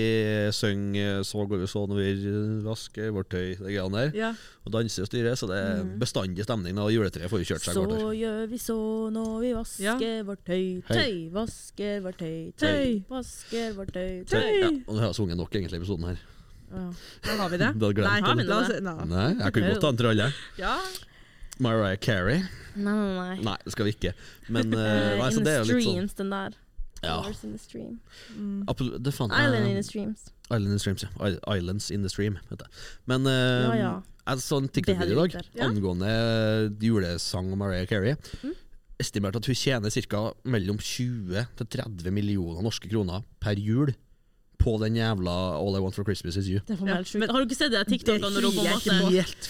[0.53, 4.11] synger 'Så går vi så når vi vasker vårt tøy', det greiene der.
[4.17, 4.33] Ja.
[4.65, 5.99] Og danser og styrer, så det er Mm.
[5.99, 6.77] bestandig stemning.
[6.77, 10.83] Og juletreet får jo kjørt seg Så gjør vi så når vi vasker vårt tøy,
[10.87, 14.59] tøy, vasker vårt tøy, tøy, vasker vårt tøy, tøy.
[14.61, 16.17] ja, og nå har jeg sunget nok egentlig i episoden her.
[16.73, 16.91] Ja.
[17.23, 17.75] Da har vi det.
[17.75, 18.83] Nei, Har vi det?
[18.83, 19.33] nei.
[19.37, 20.33] Jeg kunne godt ta en til alle.
[20.57, 20.77] Ja.
[21.59, 22.41] Mariah Carey?
[22.75, 23.43] Nei, nei, nei.
[23.45, 24.13] Nei, det skal vi ikke.
[24.49, 26.55] Men Eh, uh, nei, in det the er jo litt sånn streams, den der.
[27.03, 27.17] Ja.
[27.19, 27.99] Hours in the stream.
[28.37, 28.63] Mm.
[29.03, 30.29] det fant Island in the streams.
[30.49, 31.55] Island in the Streams, ja.
[31.55, 32.67] Islands in the Stream, heter det.
[33.09, 33.93] Men uh, Ja, ja.
[34.29, 35.67] jeg så en TikTok-video i dag Ja.
[35.67, 36.11] angående
[36.81, 38.15] julesang og Mariah Carey.
[38.43, 38.53] Mm.
[38.99, 40.23] Estimert at hun tjener ca.
[40.45, 43.91] mellom 20 til 30 millioner norske kroner per jul
[44.57, 46.59] på den jævla All I Want for Christmas Is You.
[46.65, 47.19] Det er for meg helt sjukt.
[47.19, 48.93] men Har du ikke sett de TikTokene når hun på en måte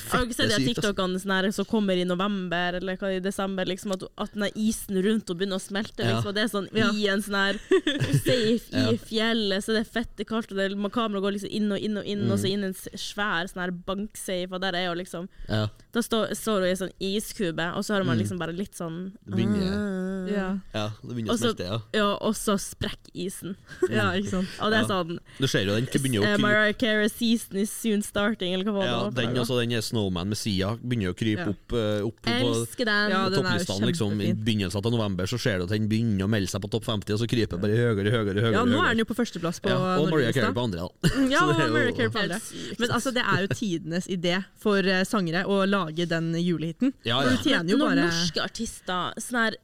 [0.09, 0.65] har du ikke sett de.
[0.73, 3.65] TikTokene sånn som kommer i november eller hva i desember?
[3.69, 6.01] Liksom, at, at den isen rundt og begynner å smelte.
[6.01, 6.15] Ja.
[6.17, 6.89] Liksom, og det er sånn Ja.
[6.91, 7.59] i en sånn her
[8.25, 11.79] safe i fjellet, så det er fette kaldt, og det, kameraet går liksom inn og
[11.79, 12.31] inn og inn, Mm.
[12.31, 15.67] og så inn i en svær sånn her banksafe, og der er jo liksom Ja.
[15.93, 18.21] Da står, står hun i en sånn iskube, og så har man Mm.
[18.23, 20.57] liksom bare litt sånn Det begynner- Ja.
[20.73, 21.79] ja, det begynner å smelte, ja.
[21.93, 23.55] Ja, og så sprekker isen.
[23.91, 24.47] ja, ikke sant.
[24.59, 26.41] Og det er sånn Du ser jo den begynner eh, å krype.
[26.41, 28.89] Mariah Carey season is soon starting, eller hva var det?
[28.89, 29.59] Ja, den noe?
[29.61, 31.49] den er Snowman med Sia begynner å krype Ja.
[31.53, 33.09] opp, eh, opp på Elsker den.
[33.11, 33.85] Ja, den topplistene.
[33.91, 36.71] Liksom, I begynnelsen av november så ser du at den begynner å melde seg på
[36.71, 38.41] topp 50, og så kryper bare høyere høyere.
[38.41, 40.79] høyere, Ja, nå er den jo på førsteplass på ja, Og Mariah Carey på andre,
[40.89, 41.09] da.
[41.29, 42.39] Ja, Mariah Carey på andre.
[42.79, 46.93] Men altså, det er jo tidenes idé for eh, sangere å lage den julehiten.
[47.03, 47.29] Ja, ja.
[47.29, 49.59] du tjener jo Når norske artister, sånn her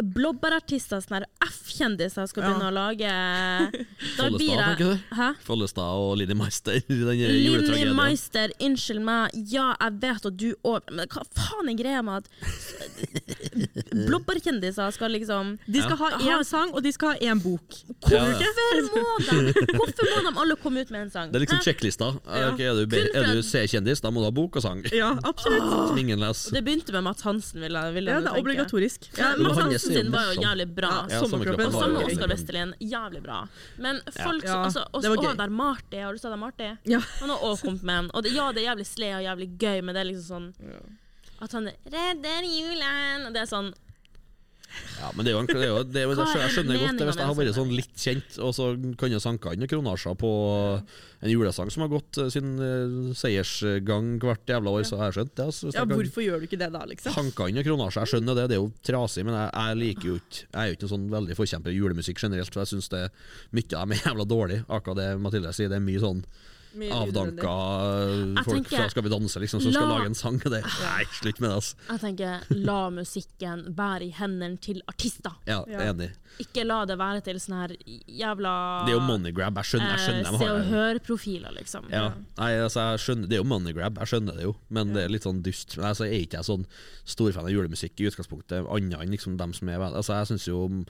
[0.00, 1.28] blåbærartister, sånn her
[1.72, 2.50] F-kjendiser skal Ja.
[2.52, 3.08] begynne å lage
[4.16, 5.16] Da Follestad, tenker du?
[5.16, 5.28] Hæ?
[5.46, 7.96] Follestad og Linni Meister i den Linni juletragedien.
[7.96, 12.22] Meister, unnskyld meg, ja, jeg vet at du òg Men hva faen er greia med
[12.22, 12.28] at
[14.08, 16.38] blobberkjendiser skal liksom De skal ha Ja.
[16.38, 17.62] én sang, og de skal ha én bok.
[18.10, 18.34] Ja, ja.
[18.42, 21.30] Hvorfor må de Hvorfor må de alle komme ut med en sang?
[21.32, 21.64] Det er liksom Hæ?
[21.66, 22.08] sjekklista.
[22.26, 22.50] Ja.
[22.52, 24.56] Ok, er du, be- Kun for er du at- C-kjendis, da må du ha bok
[24.56, 24.82] og sang.
[24.92, 25.88] Ja, absolutt.
[25.88, 26.52] Som ingen leser.
[26.56, 28.42] Det begynte med Mats Hansen, vil jeg, vil jeg Ja, nå det er tenke.
[28.44, 29.08] obligatorisk.
[29.18, 30.44] Ja, Men Mats han er Hansen sin var jo morsom.
[30.48, 30.92] jævlig bra.
[30.92, 32.12] Ja, Ja, Sommerkroppen Og sammen samme.
[32.12, 32.74] Oskar Westerlin.
[32.80, 33.38] jævlig bra.
[33.78, 35.30] Men folk Ja, som også, det var også, gøy.
[35.30, 36.70] og der Marty, har du sett der Marty?
[36.84, 37.00] Ja.
[37.20, 38.10] Han har også kommet med en.
[38.14, 40.82] Og det, ja, det er jævlig sled og jævlig gøy, men det er liksom sånn
[41.42, 43.72] At han redder julen Og det er sånn
[45.02, 47.06] Ja, men det er jo, det er jo, det er det, jeg skjønner godt det
[47.08, 48.68] hvis jeg har vært sånn litt kjent, og så
[49.00, 50.30] kan jeg sanke inn noen kronasjer på
[51.22, 55.18] en julesang som har gått eh, sin eh, seiersgang hvert jævla år, så har jeg
[55.18, 55.46] skjønt det.
[55.50, 57.14] Altså, Ja, hvorfor gjør du ikke det da, liksom?
[57.18, 60.08] hanka inn noen kronasjer, jeg skjønner det, det er jo trasig, men jeg, jeg liker
[60.12, 62.72] jo ikke Jeg er jo ikke en sånn veldig forkjemper i julemusikk generelt, for jeg
[62.74, 63.04] syns det
[63.58, 64.62] mye av dem er jævla dårlig.
[64.68, 66.24] Akkurat det Mathilde sier, det er mye sånn
[66.72, 70.38] avdanka folk tenker- fra Skal vi danse, liksom, som skal lage en sang.
[70.38, 71.74] Det, nei, slutt med det, altså.
[71.88, 75.32] Jeg tenker, la musikken være i hendene til artister.
[75.46, 75.92] Ja, Ja.
[75.92, 76.10] enig.
[76.40, 77.76] Ikke la det være til sånn her
[78.08, 79.54] jævla Det er jo money grab.
[79.60, 81.90] Jeg skjønner, jeg skjønner eh, Se og hør-profiler, liksom.
[81.90, 82.14] Ja.
[82.38, 85.04] Nei, altså, jeg skjønner, det er jo money grab, jeg skjønner det jo, men det
[85.04, 85.76] er litt sånn dust.
[85.76, 86.66] Men altså, jeg er ikke jeg sånn
[87.04, 90.84] storfan av julemusikk i utgangspunktet, annet enn liksom dem som er Altså, jeg syns jo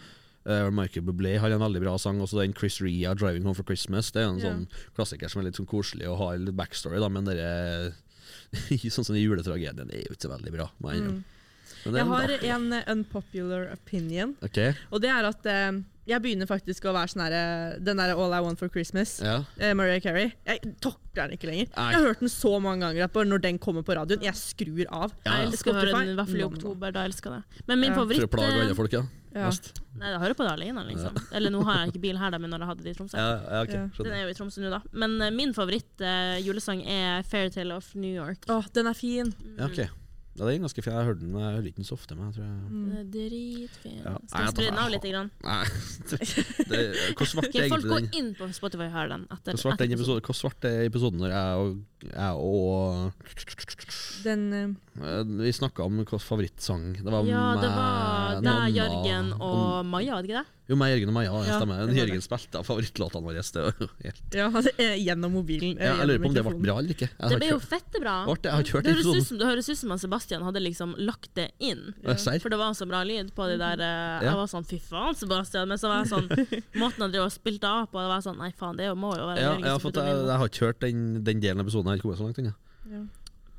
[0.46, 3.68] eh, Michael Bublé har en veldig bra sang, også den Chris Ria, 'Driving Home for
[3.68, 4.12] Christmas'.
[4.12, 4.48] Det er en yeah.
[4.48, 7.92] sånn klassiker som er litt sånn koselig og har litt backstory, da, men det er
[8.92, 10.66] Sånn som den juletragedien er jo ikke så veldig bra.
[10.84, 11.22] Mm.
[11.82, 14.76] Jeg har en unpopular opinion, okay.
[14.92, 18.34] og det er at eh, jeg begynner faktisk å være sånn her, Den der All
[18.34, 19.38] I Want for Christmas, ja.
[19.58, 20.32] eh, Mariah Carey.
[20.48, 21.70] Jeg tokler den ikke lenger.
[21.76, 21.88] Nei.
[21.92, 24.34] Jeg har hørt den så mange ganger at bare når den kommer på radioen, jeg
[24.38, 25.14] skrur av.
[25.24, 25.38] Ja.
[25.38, 26.94] Jeg elsker å høre den, i hvert fall i oktober.
[26.94, 27.66] Da elsker jeg det.
[27.70, 27.98] Men min Ja.
[27.98, 29.04] For favoritt å plage eh, alle folk, ja.
[29.32, 29.48] Ja.
[29.96, 31.16] Nei, jeg hører på det alene, liksom.
[31.32, 33.16] Eller nå har jeg ikke bil her, da, men når jeg hadde det i Tromsø.
[33.16, 33.86] Ja, ja, ok, Ja.
[34.02, 34.82] Den er jo i Tromsø nå, da.
[34.92, 38.44] Men uh, min favoritt uh, julesang er 'Fairytale of New York'.
[38.52, 39.32] Åh, den er fin.
[39.56, 39.86] Ja, ok.
[40.32, 40.94] Ja, det er ganske fin.
[40.96, 42.14] Jeg hørte den, jeg hører ikke den så ofte.
[42.16, 42.90] Men jeg tror jeg Mm.
[42.92, 44.04] Det dritfint.
[44.04, 44.14] Ja.
[44.28, 45.04] Skal vi skru den av litt?
[45.12, 45.30] Grann?
[45.44, 45.64] Nei,
[47.18, 47.70] hvor svart er egentlig den?
[47.72, 49.26] folk går inn på Spotify og hører den.
[49.28, 53.12] Etter, Hvor svart, den episode, hvor svart er episoden når jeg og, jeg og
[54.24, 56.90] Den eh, Vi snakka om hvilken favorittsang.
[57.00, 60.50] Det var Ja, det var deg, Nanna, Jørgen og Maja, var det ikke det?
[60.68, 61.30] Jo, meg, Jørgen og Maja.
[61.32, 61.78] Ja, Ja, stemmer.
[61.80, 63.40] det var Jørgen spilte av favorittlåtene våre.
[63.40, 63.64] Det
[64.04, 65.78] helt Ja, er gjennom mobilen.
[65.80, 67.08] eh, ja, Jeg lurer på om det ble bra eller ikke.
[67.08, 68.16] Jeg Det ble jo fette bra.
[68.28, 68.42] Det?
[68.44, 70.94] Jeg har ikke hørt Det høres ut som, det høres ut som Sebastian hadde liksom
[71.08, 71.82] lagt det inn.
[72.04, 72.14] Ja.
[72.44, 75.16] For det var så bra lyd på de der eh, Jeg var sånn fy faen,
[75.16, 75.68] Sebastian.
[75.72, 76.28] Men så var jeg sånn
[76.84, 79.24] Måten han drev og spilte av på, det var sånn nei faen, det må jo
[79.24, 81.88] være Ja, Jørgen ja, for jeg, jeg har ikke hørt den, den delen av episoden.
[81.88, 82.54] Jeg har ikke kommet så langt ennå.
[82.92, 83.02] Ja.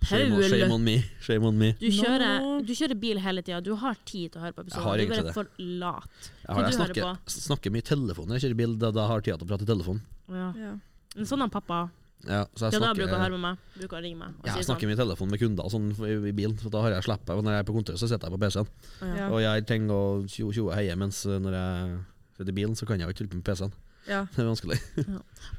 [0.03, 0.95] Shame, on- shame on me.
[1.23, 1.71] Shame on me.
[1.79, 3.61] du kjører, du kjører bil hele tida.
[3.63, 5.23] Du har tid til å høre på Jeg har episoden.
[5.23, 6.29] Du er for lat.
[6.43, 8.77] Jeg, har, jeg snakker, snakker mye i telefon når jeg kjører bil.
[8.81, 10.01] Da, da har jeg tid til å prate i telefon.
[10.29, 10.47] Ja.
[10.59, 10.73] Ja.
[11.15, 11.85] Men Sånn har pappa.
[12.23, 13.63] Ja, så Det jeg er da jeg bruker å høre med meg.
[13.75, 14.35] Bruker å ringe meg.
[14.39, 14.69] Og ja, jeg sånn.
[14.71, 16.55] snakker mye i telefon med kunder sånn, i, i bilen.
[16.61, 17.33] For da har jeg slappet.
[17.35, 18.69] Når jeg er på kontoret, så sitter jeg på PC-en.
[19.01, 19.15] Ja.
[19.19, 19.25] Ja.
[19.29, 21.97] Og jeg trenger å tjo tjo og heie, mens eh, når jeg
[22.37, 23.75] sitter i bilen, så kan jeg jo ikke holde på med PC-en.
[24.07, 24.21] Ja.
[24.35, 24.79] Det er vanskelig.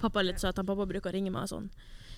[0.01, 0.57] Pappa er litt søt.
[0.57, 1.69] Han pappa bruker å ringe meg og sånn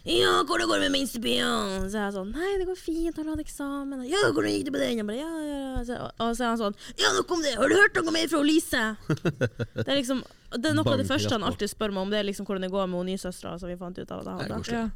[0.07, 1.86] Ja, hvordan går det med minstebyen?
[1.90, 4.04] Så er jeg sånn Nei, det går fint, han hadde eksamen.
[4.07, 5.00] Ja, hvordan gikk det med den?
[5.00, 5.80] Jeg bare, ja, ja, ja.
[5.88, 7.57] Så, og så er han sånn Ja, nok om det!
[7.59, 8.84] Har du hørt noe mer fra Lise?
[9.82, 10.22] Det er liksom
[10.54, 12.68] Det er noe av det første han alltid spør meg om, det er liksom hvordan
[12.68, 14.78] det går med nysøstera som vi fant ut av at jeg Det er hadde.
[14.78, 14.86] ja.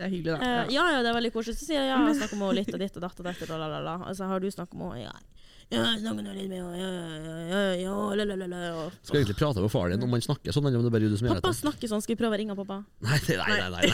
[0.00, 0.46] Det er hyggelig, da.
[0.64, 1.58] Eh, ja, ja, det er veldig koselig.
[1.60, 3.40] Så sier jeg ja, jeg snakker med henne litt og ditt og datt og datt
[3.44, 3.94] og la, la, la.
[4.08, 5.10] Altså, har du snakket med henne?
[5.10, 5.39] Ja.
[5.70, 6.78] Ja, jeg snakker nå litt med henne.
[6.80, 8.84] Ja, ja, ja, ja, ja, la, la, la, la.
[9.06, 11.14] Skal egentlig prate med faren din om han snakker sånn, eller om det er du
[11.20, 11.58] som gjør Pappa det?
[11.60, 12.02] snakker sånn.
[12.02, 12.78] Skal vi prøve å ringe pappa?
[13.06, 13.58] Nei, nei, nei.
[13.60, 13.92] nei, nei.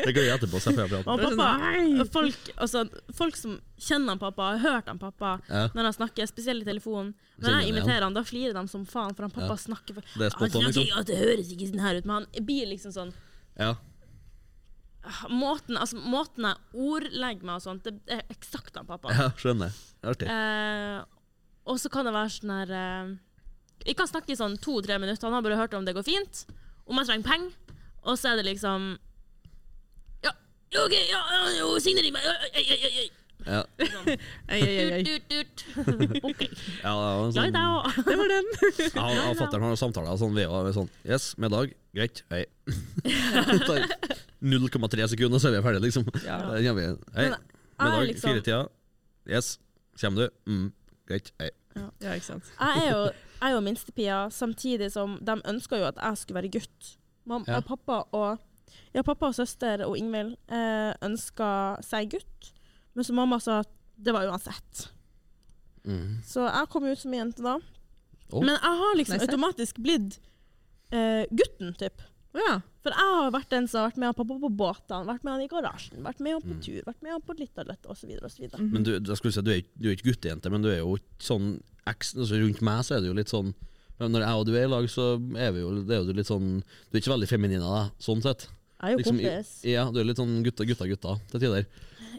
[0.00, 0.62] Det kan jeg etterpå.
[0.64, 1.04] Så jeg får prate.
[1.12, 2.84] Og pappa, folk, altså,
[3.20, 6.68] folk som kjenner han pappa, har hørt han pappa Ja, når han snakker, spesielt i
[6.72, 7.12] telefonen.
[7.36, 9.60] Kjenner Når jeg han imiterer han, da flirer de som faen, for han pappa Ja.
[9.68, 10.88] snakker for det er Han spot on, snakker liksom.
[10.88, 13.12] ikke at det høres ikke sånn her ut, men han blir liksom sånn
[13.60, 13.74] Ja.
[15.28, 19.12] Måten, altså, måten jeg ordlegger meg og sånt, det er eksakt han pappa.
[19.18, 19.74] ja, skjønner.
[20.02, 20.28] Er artig.
[20.32, 21.00] Eh,
[21.68, 23.10] og så kan det være sånn her eh,
[23.86, 25.28] Vi kan snakke i sånn to-tre minutter.
[25.28, 26.44] Han har bare hørt om det går fint,
[26.88, 28.94] om jeg trenger penger, og så er det liksom
[30.24, 30.32] Ja,
[30.84, 31.20] OK, ja,
[31.84, 32.24] signer i meg.
[32.24, 33.06] Ja, ja, ja, ja,
[33.46, 33.62] ja.
[33.78, 34.08] Ja, Sånn.
[34.48, 35.04] Ei, ei, ei, ei.
[35.04, 36.24] Tut, tut, tut.
[36.30, 36.42] OK.
[36.44, 37.56] ja det var sånn.
[38.08, 38.48] Det var den.
[38.94, 40.38] Ja, han og fatter'n har samtaler sånn
[40.76, 41.74] sånn Yes, middag.
[41.94, 42.22] Greit.
[42.32, 42.44] Hei.
[43.68, 43.84] Tar
[44.44, 46.08] 0,3 sekunder, så er vi ferdige, liksom.
[46.24, 46.38] Ja.
[46.48, 46.88] Da kommer vi.
[47.16, 47.28] Hei.
[47.28, 48.08] Men jeg er Middag.
[48.08, 48.62] liksom- Firetida.
[49.28, 49.58] Yes.
[50.00, 50.50] Kommer du?
[50.50, 50.72] Mm.
[51.08, 51.30] Greit.
[51.40, 51.50] Hei.
[51.76, 52.50] Ja, ikke sant.
[52.60, 56.40] Jeg er jo, jeg er jo minstepia, samtidig som de ønska jo at jeg skulle
[56.42, 56.96] være gutt.
[57.26, 57.60] Mam, Ja.
[57.60, 58.38] pappa, og,
[58.94, 62.52] ja, pappa og søster og Ingvild eh, ønska seg gutt,
[62.94, 64.88] men så mamma sa at det var uansett.
[65.84, 66.22] Mm.
[66.26, 67.58] Så jeg kom ut som jente da.
[68.30, 68.40] Oh.
[68.40, 70.18] Men jeg har liksom automatisk blitt
[70.94, 72.02] eh, gutten, typ.
[72.34, 72.56] Ja.
[72.82, 75.36] For jeg har vært den som har vært med han pappa på båtene, vært med
[75.36, 76.62] han i garasjen, vært med han på Mm.
[76.66, 78.10] tur, vært med han på litt av dette, osv.
[78.24, 78.42] osv.
[78.48, 78.72] -hmm.
[78.72, 80.96] Men du, jeg skulle si, du, er, du er ikke guttejente, men du er jo
[80.96, 83.54] ikke sånn altså Rundt meg så er det jo litt sånn
[84.00, 85.04] men Når jeg og du er i lag, så
[85.38, 88.02] er vi jo, det er jo litt sånn Du er ikke veldig feminin av deg,
[88.02, 88.48] sånn sett.
[88.80, 89.64] Jeg er jo Liksom, kompis.
[89.64, 91.66] Ja, du er litt sånn gutta, gutta, gutta til tider.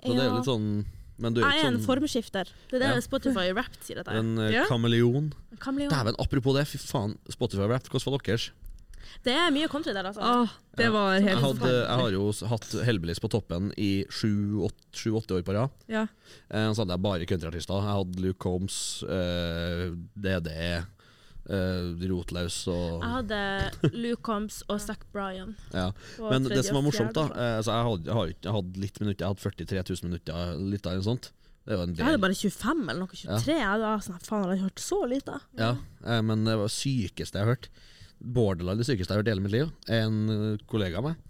[0.04, 0.86] Så det er jo litt sånn
[1.18, 2.50] Men du er Jeg er en sånn formskifter.
[2.70, 3.00] Det er det Ja.
[3.02, 4.12] Spotify Wrapped sier dette.
[4.12, 4.66] en uh, Ja.
[4.68, 5.32] kameleon.
[5.60, 5.90] Kameleon.
[5.90, 7.18] Dæven, apropos det, fy faen.
[7.32, 8.52] Spotify Wrapped, hvordan var deres?
[9.24, 10.20] Det er mye country der, altså.
[10.22, 10.92] Åh, det Ja.
[10.92, 15.70] var Jeg, hadde, jeg har jo hatt Hellbillies på toppen i sju-åtte år på rad.
[15.88, 16.08] Ja.
[16.52, 17.80] Eh, så hadde jeg bare countryartister.
[17.80, 20.86] Jeg hadde Luke Combs, eh, DD,
[21.50, 23.40] eh, Rotlaus og Jeg hadde
[23.94, 25.56] Luke Combs og Zack Bryan.
[25.74, 25.92] ja.
[26.20, 29.26] Men det som var morsomt, da eh, jeg, hadde, jeg, hadde, jeg hadde litt minutter,
[29.26, 31.32] jeg hadde 43 000 minutter, litt av en sånt.
[31.66, 33.10] Jeg hadde bare 25 eller noe.
[33.18, 33.56] 23.
[33.58, 35.40] Jeg hadde, sånn, faen, hadde jeg hørt så lite?
[35.58, 35.72] Ja,
[36.06, 37.70] eh, men det var sykeste jeg har hørt.
[38.22, 39.72] Borderline det sykeste jeg har hørt i hele mitt liv.
[39.92, 41.24] En kollega av meg.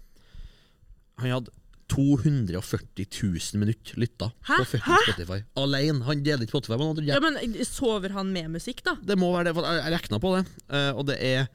[1.22, 1.54] Han hadde
[1.92, 4.58] 240 000 minutter lytta Hæ?
[4.58, 5.38] på Spotify.
[5.56, 6.02] Alene.
[6.04, 6.78] Han deler ikke Spotify.
[6.80, 8.96] Men, ja, men Sover han med musikk, da?
[9.02, 9.54] Det må være det.
[9.58, 11.46] For jeg regna på det, uh, og det er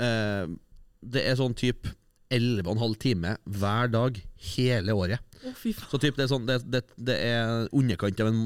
[0.00, 0.48] uh,
[1.04, 1.92] Det er sånn type
[2.32, 4.18] 11,5 timer hver dag
[4.56, 5.22] hele året.
[5.44, 5.90] Å, fy faen.
[5.92, 8.44] Så typ, det, er sånn, det, det, det er underkant av en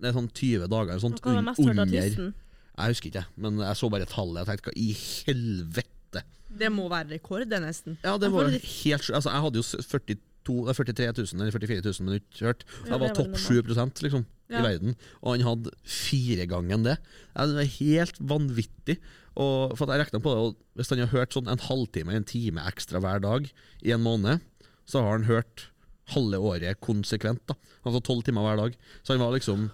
[0.00, 1.20] Det er sånn 20 dager eller sånt.
[1.22, 4.42] Hva var mest under Jeg husker ikke, men jeg så bare tallet.
[4.42, 6.24] Jeg tenkte hva i helvete?
[6.54, 7.98] Det må være rekord, det, nesten.
[8.02, 12.06] Ja, det var helt altså, Jeg hadde jo 40 to, 43 000 eller 44 000
[12.08, 12.64] minutter hørt.
[12.86, 14.60] Jeg var topp 7 liksom, ja.
[14.60, 16.96] i verden, og han hadde fire ganger det.
[17.34, 18.98] Det var helt vanvittig.
[19.34, 23.00] Og, for jeg på det, Hvis han har hørt sånn en halvtime en time ekstra
[23.02, 23.48] hver dag
[23.82, 24.44] i en måned,
[24.86, 25.70] så har han hørt
[26.12, 27.42] halve året konsekvent.
[27.48, 28.76] da Altså tolv timer hver dag.
[29.02, 29.70] Så han var liksom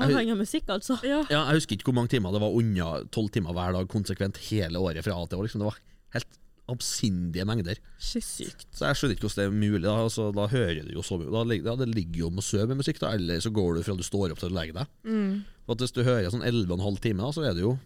[0.00, 0.96] Avhengig av musikk, altså?
[1.02, 1.24] Ja.
[1.28, 1.40] ja.
[1.50, 4.78] Jeg husker ikke hvor mange timer det var unna tolv timer hver dag konsekvent hele
[4.78, 5.46] året fra A til Å.
[5.46, 5.64] Liksom.
[5.64, 5.80] Det var
[6.14, 6.38] helt
[6.72, 7.80] absindige mengder.
[8.00, 8.66] Sykt.
[8.74, 9.82] Så jeg skjønner ikke hvordan det er mulig.
[9.86, 11.30] Da, altså, da hører du jo så mye.
[11.34, 13.84] Da, ja, det ligger jo om å sove med musikk, da, eller så går du
[13.86, 14.94] fra du står opp til du legger deg.
[15.08, 15.42] Mm.
[15.70, 17.76] Hvis du hører sånn 11,5 timer, da, så er det jo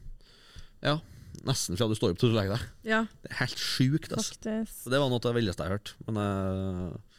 [0.84, 0.98] ja,
[1.48, 2.68] nesten fra du står opp til du legger deg.
[2.88, 3.02] Ja.
[3.24, 4.12] Det er helt sjukt.
[4.12, 4.38] Altså.
[4.44, 5.94] Det var noe av det villeste jeg har hørt.
[6.08, 7.14] Men uh,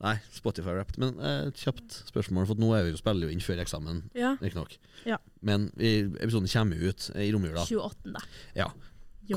[0.00, 0.96] Nei, Spotify Wrapped.
[1.00, 4.32] Men eh, kjapt spørsmål, for nå er vi jo, spiller jo inn før eksamen, ja.
[4.40, 4.78] riktignok.
[5.04, 5.18] Ja.
[5.44, 7.66] Men episoden kommer ut i romjula.
[7.68, 8.14] 28.
[8.14, 8.22] Da.
[8.56, 8.70] Ja.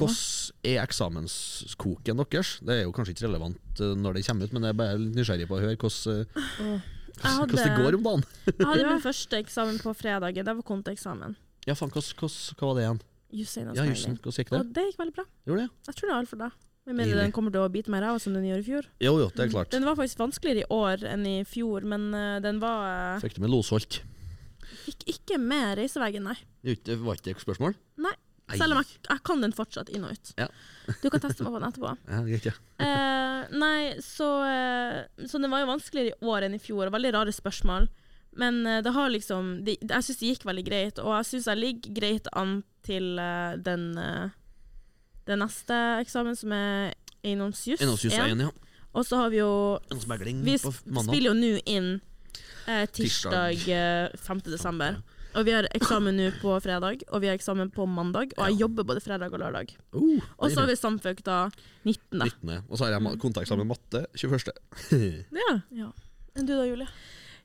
[0.02, 2.52] Hvordan er eksamenskoken deres?
[2.64, 4.98] Det er jo kanskje ikke relevant eh, når det kommer ut, men jeg er bare
[5.04, 6.28] nysgjerrig på å høre hvordan,
[6.64, 6.82] eh,
[7.22, 8.24] hvordan det går om dagen.
[8.58, 10.36] Jeg hadde min første eksamen på fredag.
[10.40, 11.36] Det var konteeksamen.
[11.68, 12.04] Ja, faen, hva
[12.68, 13.02] var det igjen?
[13.34, 14.60] Jussen Ja, jussen, hvordan gikk det?
[14.60, 15.26] Og det gikk veldig bra.
[15.48, 15.70] Gjorde det?
[15.88, 16.60] Jeg tror det er alt for deg.
[16.84, 18.88] Med mindre den kommer til å bite meg i ræva som den gjorde i fjor.
[19.00, 19.70] Jo, jo, det er klart.
[19.72, 23.42] Den var faktisk vanskeligere i år enn i fjor, men eh, den var Fikk du
[23.46, 24.02] med losholt?
[24.84, 26.36] Fikk ikke med reiseveggen, nei.
[26.64, 27.78] Det var ikke- det et spørsmål?
[28.04, 28.14] Nei.
[28.52, 30.34] Selv om jeg, jeg kan den fortsatt inn og ut.
[30.38, 30.48] Ja.
[31.02, 31.92] Du kan teste meg på den etterpå.
[32.12, 32.56] Ja, greit, ja.
[32.84, 36.92] Eh, nei, så, eh, så den var jo vanskeligere i år enn i fjor.
[36.92, 37.88] Veldig rare spørsmål.
[38.36, 41.48] Men eh, det har liksom det, Jeg syns det gikk veldig greit, og jeg syns
[41.48, 43.94] jeg ligger greit an til eh, den
[45.24, 46.94] den neste eksamen, som er.
[47.24, 48.50] Eiendomsjus 1, ja.
[48.94, 49.80] Og så har vi jo
[50.44, 52.02] Vi spiller jo nå inn
[52.68, 53.70] eh, tirsdag Tirsdag.
[53.72, 54.42] eh, 5.
[54.52, 54.98] desember.
[55.34, 58.36] Og vi har eksamen nå på fredag, og vi har eksamen på mandag.
[58.38, 59.74] Og jeg jobber både fredag og lørdag.
[59.96, 61.40] Uh, Og så har vi samføk da
[61.86, 62.22] 19.
[62.22, 62.54] 19.
[62.70, 64.54] Og så har jeg kontakteksamen matte 21.
[65.44, 65.52] ja.
[65.74, 65.90] Ja.
[66.38, 66.90] Enn du da, Julie?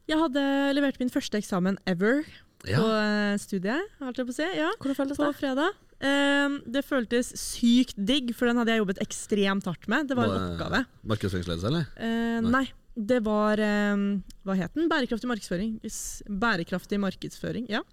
[0.09, 0.45] Jeg hadde
[0.77, 2.23] levert min første eksamen ever
[2.65, 2.79] ja.
[2.81, 4.49] på eh, studiet, holdt jeg på å si.
[4.57, 4.71] Ja.
[4.81, 5.29] Hvordan føltes det?
[5.29, 5.77] På fredag.
[5.99, 10.09] Ehm, det føltes sykt digg, for den hadde jeg jobbet ekstremt hardt med.
[10.11, 10.85] Det var en oppgave.
[11.11, 11.89] Markedsføringsledelse, eller?
[11.99, 12.53] Uh, Nei.
[12.61, 12.67] nei.
[12.99, 14.05] Det var um,
[14.43, 14.89] Hva het den?
[14.91, 15.77] Bærekraftig markedsføring.
[16.43, 17.85] Bærekraftig markedsføring, ja.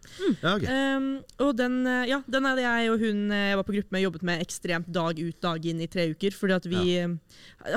[0.42, 0.66] Ja, ok.
[0.66, 1.08] um,
[1.46, 4.06] og den, eh, ja, den hadde jeg og hun eh, jeg var på gruppe med,
[4.06, 6.34] jobbet med ekstremt dag ut, dag inn i tre uker.
[6.34, 7.10] Fordi at vi ja.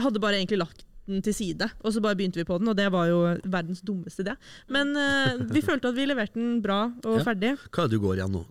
[0.01, 2.77] hadde bare egentlig lagt den til side, og så bare begynte vi på den, og
[2.79, 4.37] det var jo verdens dummeste idé.
[4.73, 7.25] Men uh, vi følte at vi leverte den bra og Ja.
[7.27, 7.55] ferdig.
[7.73, 8.45] Hva er det du går igjen nå?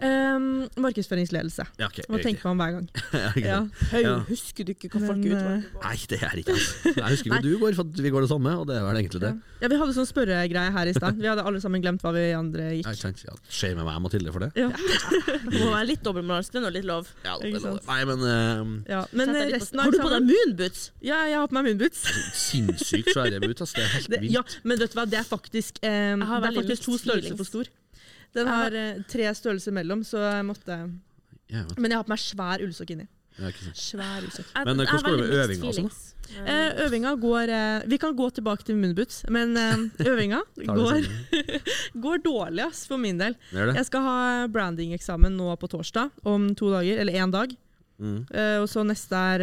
[0.00, 0.46] Um,
[0.80, 1.66] markedsføringsledelse.
[1.80, 2.88] Ja, ok, Må tenke meg om hver gang.
[3.50, 3.58] Ja.
[4.00, 4.14] Ja.
[4.28, 5.80] husker du ikke hva folk eh, utvalgte?
[5.84, 6.92] Nei, det er ikke altså.
[6.96, 9.20] Jeg husker ikke du går, for vi går det samme, og det er vel egentlig
[9.24, 9.32] det.
[9.60, 11.18] Ja, Vi hadde sånn spørregreie her i stad.
[11.20, 12.88] Vi hadde alle sammen glemt hva vi andre gikk.
[13.26, 14.50] Ja, Skjer med meg, Mathilde, for det?
[14.58, 14.70] Ja.
[15.50, 16.52] Det må være litt dobbeltmoralsk.
[16.54, 17.08] Det er nå litt lov.
[17.24, 17.84] Ja, det det, sant?
[17.88, 20.82] nei, men uh, Ja, men eh, på- resten av Har du på deg moonboots?
[21.04, 21.89] Ja, jeg har på meg moonboots.
[22.46, 23.60] sinnssykt svære boots.
[23.66, 23.76] Altså.
[23.76, 24.32] Det er helt Det, vilt.
[24.32, 27.44] ja, men vet du hva, det er faktisk, eh, det er faktisk to størrelser for
[27.44, 27.70] stor.
[28.34, 30.76] Den har- eh, tre størrelser mellom, så jeg måtte
[31.50, 31.64] Ja.
[31.76, 33.08] Men jeg har på meg svær ullsokk inni.
[33.40, 33.48] Ja.
[33.74, 34.46] Svær ullsokk.
[34.64, 35.90] Men, eh, hvordan går det med øvinga og sånn.
[36.46, 39.76] Eh, øvinga går eh, Vi kan gå tilbake til munnboots, men eh,
[40.12, 41.08] øvinga går,
[42.04, 43.34] går dårlig ass, for min del.
[43.52, 47.50] Jeg skal ha branding-eksamen nå på torsdag, om to dager, eller én dag.
[48.00, 48.26] Mm.
[48.30, 49.42] Eh, og så neste er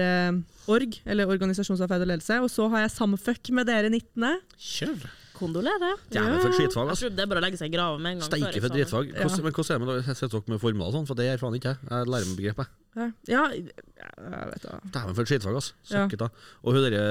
[0.72, 2.41] org, eller organisasjonsarbeid og ledelse.
[2.43, 4.28] Og så har jeg samfuck med dere 19.
[4.57, 5.07] Kjør!
[5.38, 5.99] Kondolerer.
[6.09, 7.09] Jævlig for skitfag, Jeg altså.
[7.13, 8.26] det er bare å legge seg i grava med en gang.
[8.26, 9.11] Steike for dritfag.
[9.13, 11.07] Hvordan, Men hvordan er det med dere setter dere med former og sånn?
[11.09, 11.89] For det gjør faen ikke jeg.
[11.91, 12.72] Jeg lærer meg begrepet.
[12.97, 14.80] Ja, ja jeg vet da.
[14.95, 15.76] Dæven, for et skitfag, altså.
[15.91, 15.91] Ja.
[15.93, 16.30] Søkket da.
[16.63, 17.03] Og hun derre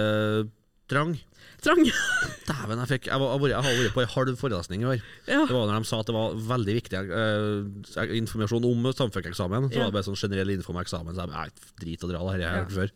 [0.89, 1.17] Trang.
[1.65, 1.81] Trang.
[2.49, 5.01] Dæven, jeg, fikk, jeg, var, jeg, har vært på en halv forelesning i år.
[5.27, 5.41] Ja.
[5.49, 9.67] Det var når de sa at det var veldig viktig eh, informasjon om samfunnseksamen.
[9.71, 9.87] Så Ja.
[9.87, 11.17] var det bare sånn generell info om eksamen.
[11.17, 12.93] Så jeg jeg drit og dra, det har jeg hørt før.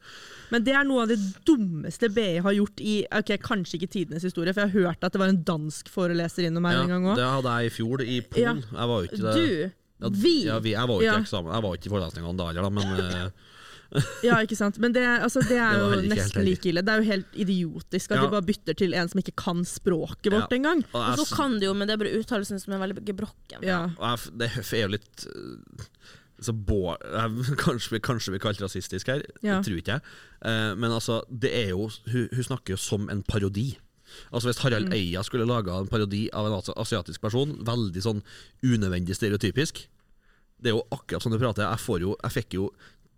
[0.50, 4.26] Men det er noe av det dummeste BI har gjort i ok, kanskje ikke tidenes
[4.26, 6.94] historie, for jeg har hørt at det var en dansk foreleser innom her Ja, en
[6.94, 7.16] gang òg.
[7.18, 8.62] det hadde jeg i fjor, i Polen.
[8.66, 8.78] Ja.
[8.80, 9.34] Jeg var jo ikke det.
[10.00, 12.38] Du, vi Ja, vi, jeg var jo ikke i eksamen, jeg var ikke i forelesningene
[12.38, 13.30] da heller, men eh,
[14.22, 14.78] Ja, ikke sant.
[14.78, 16.82] Men det, altså, det er Det jo nesten like ille.
[16.86, 18.22] Det er jo helt idiotisk at Ja.
[18.22, 20.56] de bare bytter til en som ikke kan språket vårt Ja.
[20.58, 20.84] engang.
[20.94, 23.62] og Og så kan de jo, men det er bare uttalelsen som er veldig gebrokken.
[23.62, 23.90] Ja.
[23.98, 25.84] jeg, det er jo litt eh,
[26.40, 26.96] så bå,
[27.64, 29.60] kanskje, vi- kanskje vi det rasistisk her, Ja.
[29.60, 30.02] det tror ikke jeg.
[30.42, 33.76] Eh, men altså, det er jo hun, hun snakker jo som en parodi.
[34.32, 34.92] Altså Hvis Harald Mm.
[34.94, 38.22] Eia skulle laga en parodi av en asiatisk person, veldig sånn
[38.62, 39.86] unødvendig stereotypisk
[40.60, 41.62] Det er jo akkurat sånn du prater.
[41.62, 42.70] Jeg, får jo, jeg fikk jo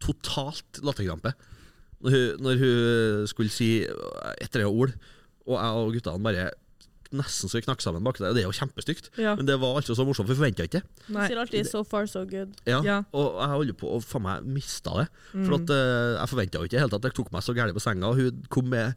[0.03, 1.35] totalt latterkrampe
[2.03, 4.97] når hun, når hun skulle si et eller annet ord,
[5.47, 6.51] og jeg og guttene bare
[7.13, 8.33] nesten så vi knakk sammen bak der.
[8.33, 9.11] Det er jo kjempestygt.
[9.21, 9.35] Ja.
[9.37, 10.83] Men det var altså så morsomt, for vi forventa ikke.
[11.13, 11.27] Nei.
[11.29, 12.55] Sier alltid 'so far, so good'.
[12.67, 13.03] Ja, Ja.
[13.13, 15.09] Og jeg holder på å faen meg mista det.
[15.35, 15.45] Mm.
[15.47, 17.85] For at uh, Jeg forventa jo ikke helt at det tok meg så gærent på
[17.85, 18.07] senga.
[18.09, 18.95] Og hun kom med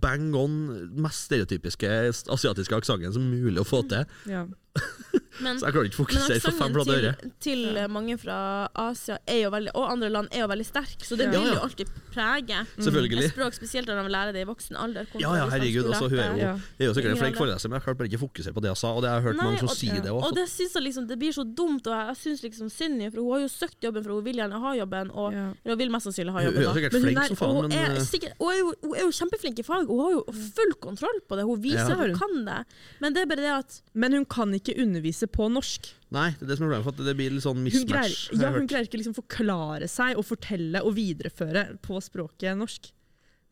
[0.00, 1.88] bang on mest stereotypiske
[2.30, 4.04] asiatiske aksenten som mulig å få til.
[4.30, 4.46] Ja.
[5.38, 7.08] Men, Så jeg klarer ikke å fokusere på fem flate øre.
[7.20, 8.36] til, til eh, mange fra
[8.72, 11.32] Asia er jo veldig, og andre land er jo veldig sterk, så det Ja.
[11.34, 13.24] vil Ja, jo alltid prege Selvfølgelig.
[13.26, 15.04] et språk, spesielt når de lærer det i voksen alder.
[15.20, 17.76] Ja, ja, herregud, skulle altså, hun er jo- er jo sikkert en flink foreleser, men
[17.76, 18.88] jeg klarte bare ikke å fokusere på det jeg sa.
[18.96, 20.82] Og det har jeg hørt Nei, mange som og- sier det Og det syns jeg
[20.88, 23.50] liksom, det blir så dumt, og jeg, syns liksom synd i for hun har jo
[23.52, 25.52] søkt jobben, for hun vil gjerne ha jobben, og Ja.
[25.68, 26.64] hun vil mest sannsynlig ha jobben.
[26.64, 26.76] Hun jobben.
[26.76, 29.00] er sikkert flink som faen, Hun men er, eh, sikkert, hun, er jo, hun er
[29.04, 32.00] jo kjempeflink i fag, hun har jo full kontroll på det, hun viser Ja.
[32.00, 32.64] at hun kan det.
[33.04, 35.92] Men det er bare det at Men hun kan ikke undervise på norsk.
[36.10, 36.84] nei, det er det som er problemet.
[36.88, 38.42] For at det blir litt sånn Hun greier, mismatch.
[38.42, 42.90] ja, hun greier ikke liksom forklare seg og fortelle og videreføre på språket norsk.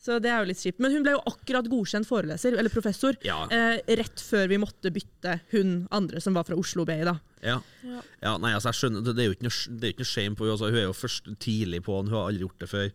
[0.04, 0.80] Så det er jo litt kjipt.
[0.84, 4.90] Men hun ble jo akkurat godkjent foreleser, eller professor, Ja, eh, rett før vi måtte
[4.92, 7.14] bytte hun andre som var fra Oslo BI, da.
[7.44, 7.58] Ja.
[8.24, 8.38] Ja.
[8.40, 10.46] nei, altså, jeg skjønner, det, er jo ikke noe, det er ikke noe shame på
[10.46, 10.54] henne.
[10.56, 12.86] Altså, hun er jo først tidlig på den, hun har aldri gjort det før.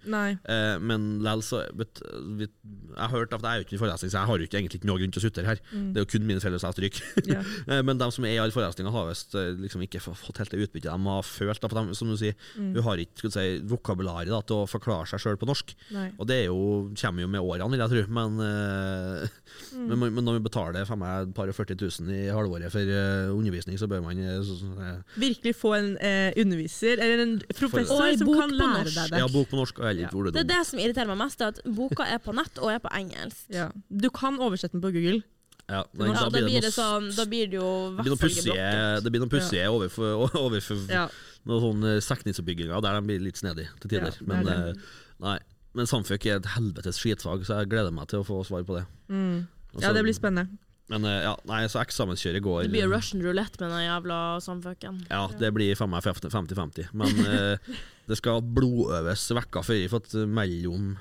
[0.50, 2.02] Eh, men likevel, så but,
[2.40, 4.48] vi, Jeg har hørt at jeg er jo ikke i forelesning, så jeg har jo
[4.50, 5.62] ikke egentlig ikke noe grunn til å sutre her.
[5.70, 5.86] Mm.
[5.94, 7.12] Det er jo kun mine felles jeg stryker.
[7.36, 7.44] Ja.
[7.70, 10.52] Eh, Men de som er i alle forelesninger, har visst eh, liksom ikke fått helt
[10.56, 11.62] det utbyttet de har følt.
[11.62, 12.72] Da, de, som du sier, Mm.
[12.76, 15.72] Hun har ikke si, vokabularet da, til å forklare seg sjøl på norsk.
[15.94, 16.08] Nei.
[16.18, 18.04] Og det er jo, kommer jo med årene, vil jeg tro.
[18.18, 19.28] Men, eh,
[19.70, 19.90] Mm.
[19.92, 22.90] men, men når vi betaler for meg et par og 40 000 i halvåret for
[22.90, 27.24] eh, undervisning, så bør man eh, så, så, eh, Virkelig få en eh, underviser, eller
[27.26, 28.96] en professor for, som kan lære norsk.
[28.96, 29.20] deg det.
[29.24, 30.10] Ja, bok på norsk Ja.
[30.10, 32.72] Det, Det er det som irriterer meg mest, er at boka er på nett og
[32.74, 33.46] er på engelsk.
[33.54, 33.70] Ja.
[33.90, 35.22] Du kan oversette den på Google.
[35.70, 39.30] Ja, men Ja, da blir det noe- sånn, da blir det jo det blir noen
[39.30, 41.08] pussige, overfor, overfor Ja.
[41.46, 44.10] noen sånne sekningsoppbygginger der de blir litt snedige til tider.
[44.18, 44.74] Ja, er men, eh,
[45.20, 45.38] nei.
[45.78, 48.80] men samfuck er et helvetes skitfag, så jeg gleder meg til å få svar på
[48.80, 48.86] det.
[49.10, 49.48] Mm.
[49.76, 50.58] Altså, ja, det blir spennende.
[50.90, 55.04] Men eh, ja, nei, så eksamenskjøret går Det blir Russian roulette med den jævla samfucken.
[55.10, 56.90] Ja, det blir 50-50.
[56.98, 57.76] Men eh,
[58.10, 60.96] det skal blodøves vekka før for mellom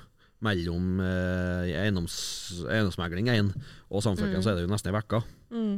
[0.45, 2.13] mellom eh, eiendoms,
[2.69, 3.49] eiendomsmegling 1
[3.91, 4.43] og samfunnet Mm.
[4.45, 5.19] så er det jo nesten ei uke.
[5.51, 5.73] Mm.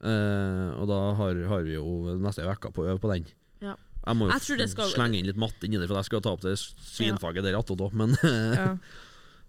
[0.00, 3.26] Eh, og da har, har vi jo nesten ei uke på å øve på den.
[3.64, 3.74] Ja.
[4.06, 6.30] Jeg må jo Jeg skal- slenge inn litt matte inni det, for jeg skal ta
[6.36, 7.92] opp det svinfaget der attåt òg.
[7.98, 8.76] Men, Ja.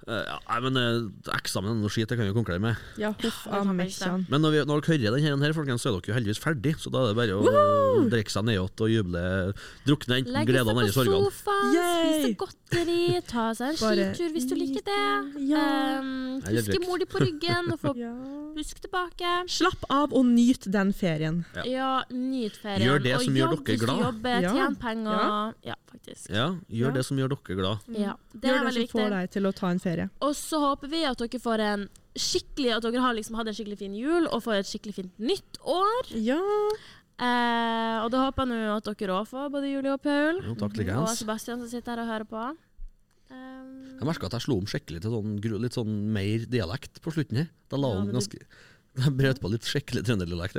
[0.08, 2.76] ja, nei, men uh, eksamen er noe skit, det kan vi konkludere med.
[2.97, 4.26] ja, huff Det a kan meg ikke sann.
[4.30, 6.76] Men når, vi, når dere hører denne her, folkens, så er dere jo heldigvis ferdig,
[6.82, 9.22] så da er det bare å drikke seg nedåt og juble.
[9.86, 11.30] Drukne enten Legge seg på sorgene.
[11.30, 12.24] sofaen, Yay!
[12.24, 14.99] spise godteri, ta seg en Bare skitur hvis du liker det.
[15.52, 15.66] Ja.
[16.02, 18.12] Um, huske mor di på ryggen og få Ja.
[18.56, 19.32] pusk tilbake.
[19.52, 21.43] Slapp av og nyt den ferien.
[21.56, 21.64] Ja.
[21.72, 22.88] Ja, nyt ferien.
[22.88, 24.02] Gjør det og som gjør jobb dere glad.
[24.08, 24.52] Jobbe, Ja.
[24.56, 25.54] tjen penger.
[25.68, 26.30] Ja, faktisk.
[26.32, 26.95] Ja, gjør Ja.
[26.97, 27.80] det som gjør dere glad.
[27.91, 29.20] Ja, det Gjør er det veldig som får viktig.
[29.20, 29.91] deg til å ta en ferie.
[30.26, 33.56] Og så håper vi at dere får en skikkelig At dere har liksom hatt en
[33.56, 36.10] skikkelig fin jul og får et skikkelig fint nytt år.
[36.20, 36.42] Ja.
[37.22, 40.42] Eh, og da håper jeg nå at dere òg får, både Julie og Paul.
[40.42, 41.08] Jo, takk Og.
[41.16, 42.46] Sebastian som sitter her og hører på.
[43.32, 47.14] Um, Jeg merka at jeg slo om skikkelig til sånn, litt sånn mer dialekt på
[47.16, 47.52] slutten her.
[47.72, 48.42] Da la Ja, ganske
[49.02, 50.58] Jeg brøt på litt skikkelig trønderdialekt.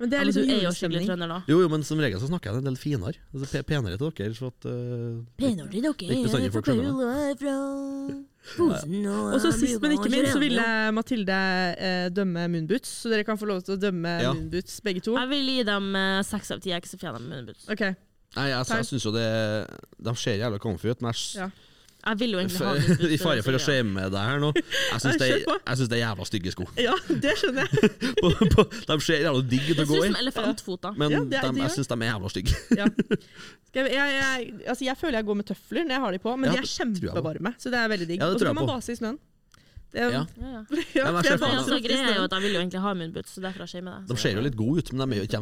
[0.00, 1.38] Men det er liksom er jo skikkelig trønder, da.
[1.50, 3.18] Jo, jo, men som regel så snakker jeg en del finere.
[3.34, 4.32] Altså, pe- penere til dere.
[4.38, 5.94] Så at, uh, Penere til dere.
[6.08, 8.24] Ikke bestandig folk skjønner
[9.34, 11.36] Og så sist, men ikke minst, så ville Mathilde
[11.76, 14.32] eh, dømme Moonboots, så dere kan få lov til å dømme Ja.
[14.32, 15.16] Moonboots begge to.
[15.18, 16.72] Jeg vil gi dem eh, seks av ti.
[16.72, 17.68] Jeg er ikke så fjern av munnboots.
[17.70, 17.84] Ok,
[18.36, 19.24] Nei, jeg, jeg, jeg syns jo det
[20.06, 21.50] De ser jævla comfy ut, men jeg, Ja.
[22.00, 22.72] Jeg vil jo egentlig ha.
[23.14, 26.52] I fare for å shame deg her nå, jeg syns det, det er jævla stygge
[26.54, 26.66] sko.
[26.80, 27.90] Ja, det skjønner jeg.
[28.22, 31.48] På, på, de ser jævla digg ut å gå i, som men Ja, det er-
[31.50, 32.56] dem- jeg syns de er jævla stygge.
[32.78, 32.86] Ja.
[33.70, 36.36] Jeg, jeg, jeg, altså jeg føler jeg går med tøfler når jeg har de på,
[36.40, 37.52] men Ja, de er kjempevarme.
[37.60, 38.22] Så det er veldig digg.
[38.24, 39.18] Ja, det Og så kan man base i snøen.
[39.90, 40.22] Det er, Ja.
[40.38, 40.60] Ja, ja.
[40.94, 43.66] ja, men jeg greia er jo at jeg vil jo egentlig ha munnboots, så derfor
[43.66, 44.14] shamer jeg det.
[44.14, 45.40] De ser jo litt gode ut, men de er jo ikke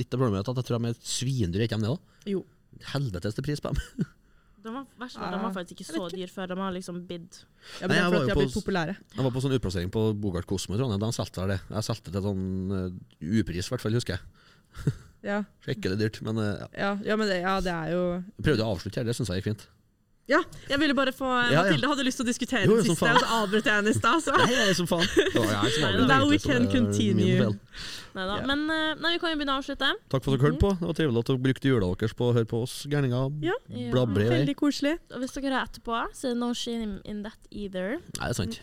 [0.00, 2.32] litt av problemet er at jeg tror de er svindyre, ikke de det?
[2.34, 2.40] Jo.
[2.90, 4.08] Helvetes til pris på dem.
[4.64, 6.48] De var, faktisk ikke så dyr før.
[6.48, 7.40] De har liksom bidd.
[7.82, 8.74] Ja, men Nei, jeg var på-
[9.14, 11.58] Jeg var på sånn utplassering på Bogart Cosmo i Trondheim, de solgte det.
[11.68, 12.88] Jeg solgte til sånn uh,
[13.40, 14.94] upris, i hvert fall, husker jeg.
[15.24, 16.68] Ja, Skikkelig dyrt, men uh, ja.
[16.80, 18.02] ja, ja men det, ja, det er jo
[18.40, 19.66] prøvde å avslutte her, det syns jeg gikk fint.
[20.26, 20.38] Ja,
[20.70, 21.62] jeg ville bare få Ja, ja.
[21.66, 23.96] Mathilde hadde lyst til å diskutere Jo, den siste, og så avbrøt jeg henne i
[23.98, 24.22] stad.
[24.24, 25.04] så- Nei, jeg som faen.
[25.04, 27.58] Det som avbrøt, Now we can er continue.
[28.14, 28.38] Neida.
[28.38, 28.46] Yeah.
[28.46, 29.90] Men eh, nei, vi kan jo begynne å avslutte.
[30.08, 30.70] Takk for at dere hørte på.
[30.78, 33.32] Det var trivelig at dere brukte jula deres på å høre på oss gærninger.
[33.42, 33.56] Ja.
[33.68, 34.28] Vei.
[34.30, 34.98] Veldig koselig.
[35.12, 37.98] Og hvis dere hører etterpå, så er det no shame in that either.
[38.20, 38.60] Nei, det er sant.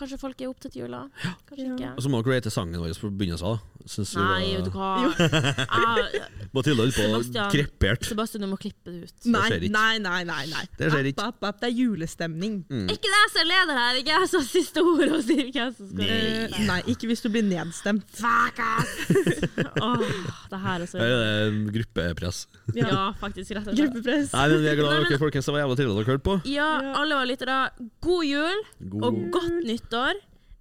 [0.00, 1.06] Kanskje folk er opptatt jula.
[1.48, 1.74] Kanskje Ja.
[1.76, 1.90] ikke.
[1.96, 3.60] Og så må dere rate sangen vår på begynnelsen.
[3.88, 4.88] Synes Nei, vet du hva.
[5.08, 6.22] Jeg,
[6.56, 7.06] Mathilde holdt på
[7.40, 8.04] å krepert.
[8.10, 9.28] Sebastian, du må klippe det ut.
[9.30, 9.72] Nei, skjer ikke.
[9.76, 10.20] nei, nei.
[10.28, 10.64] nei, nei.
[10.78, 11.24] Det skjer ikke.
[11.24, 11.60] App, app, app.
[11.62, 12.58] Det er julestemning.
[12.70, 12.86] Mm.
[12.92, 15.74] Ikke det som er leder her, ikke jeg som har siste ord og sier hvem
[15.78, 16.64] som skal nei.
[16.70, 18.06] nei, ikke hvis du blir nedstemt.
[18.20, 18.94] Fuck ass!
[19.86, 20.06] Åh,
[20.50, 22.42] det her er så Det er gruppepress.
[22.76, 23.54] Ja, faktisk.
[23.56, 23.80] Rett og slett.
[23.84, 24.32] Gruppepress.
[24.36, 25.48] Nei, men Vi er glad i dere, folkens.
[25.48, 26.38] Det var jævla trivelig at dere hørte på.
[26.50, 26.94] Ja, Ja.
[27.00, 27.60] alle var lyttere.
[28.04, 28.60] God jul
[28.92, 30.20] God og godt nyttår.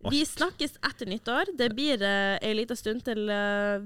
[0.09, 1.51] Vi snakkes etter nyttår.
[1.59, 3.83] Det blir uh, ei lita stund til uh,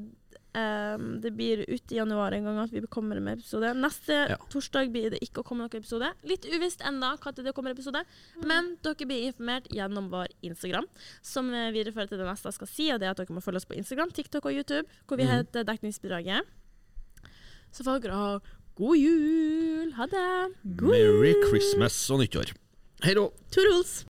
[0.53, 3.71] Um, det blir ut i januar en gang at vi kommer med episode.
[3.73, 4.35] Neste Ja.
[4.53, 6.11] torsdag blir det ikke å komme noen episode.
[6.29, 8.03] Litt uvisst ennå når det kommer episode,
[8.45, 10.85] men dere blir informert gjennom vår Instagram,
[11.23, 13.41] som eh, viderefører til det neste jeg skal si, og det er at dere må
[13.41, 15.31] følge oss på Instagram, TikTok og YouTube, hvor vi Mhm.
[15.41, 16.45] heter Dekningsbidraget.
[17.73, 18.39] Så får dere ha
[18.77, 19.91] god jul!
[19.93, 20.53] Ha det!
[20.63, 22.53] Merry Christmas og nyttår.
[23.01, 23.25] Hei da!
[23.49, 24.05] Toodles!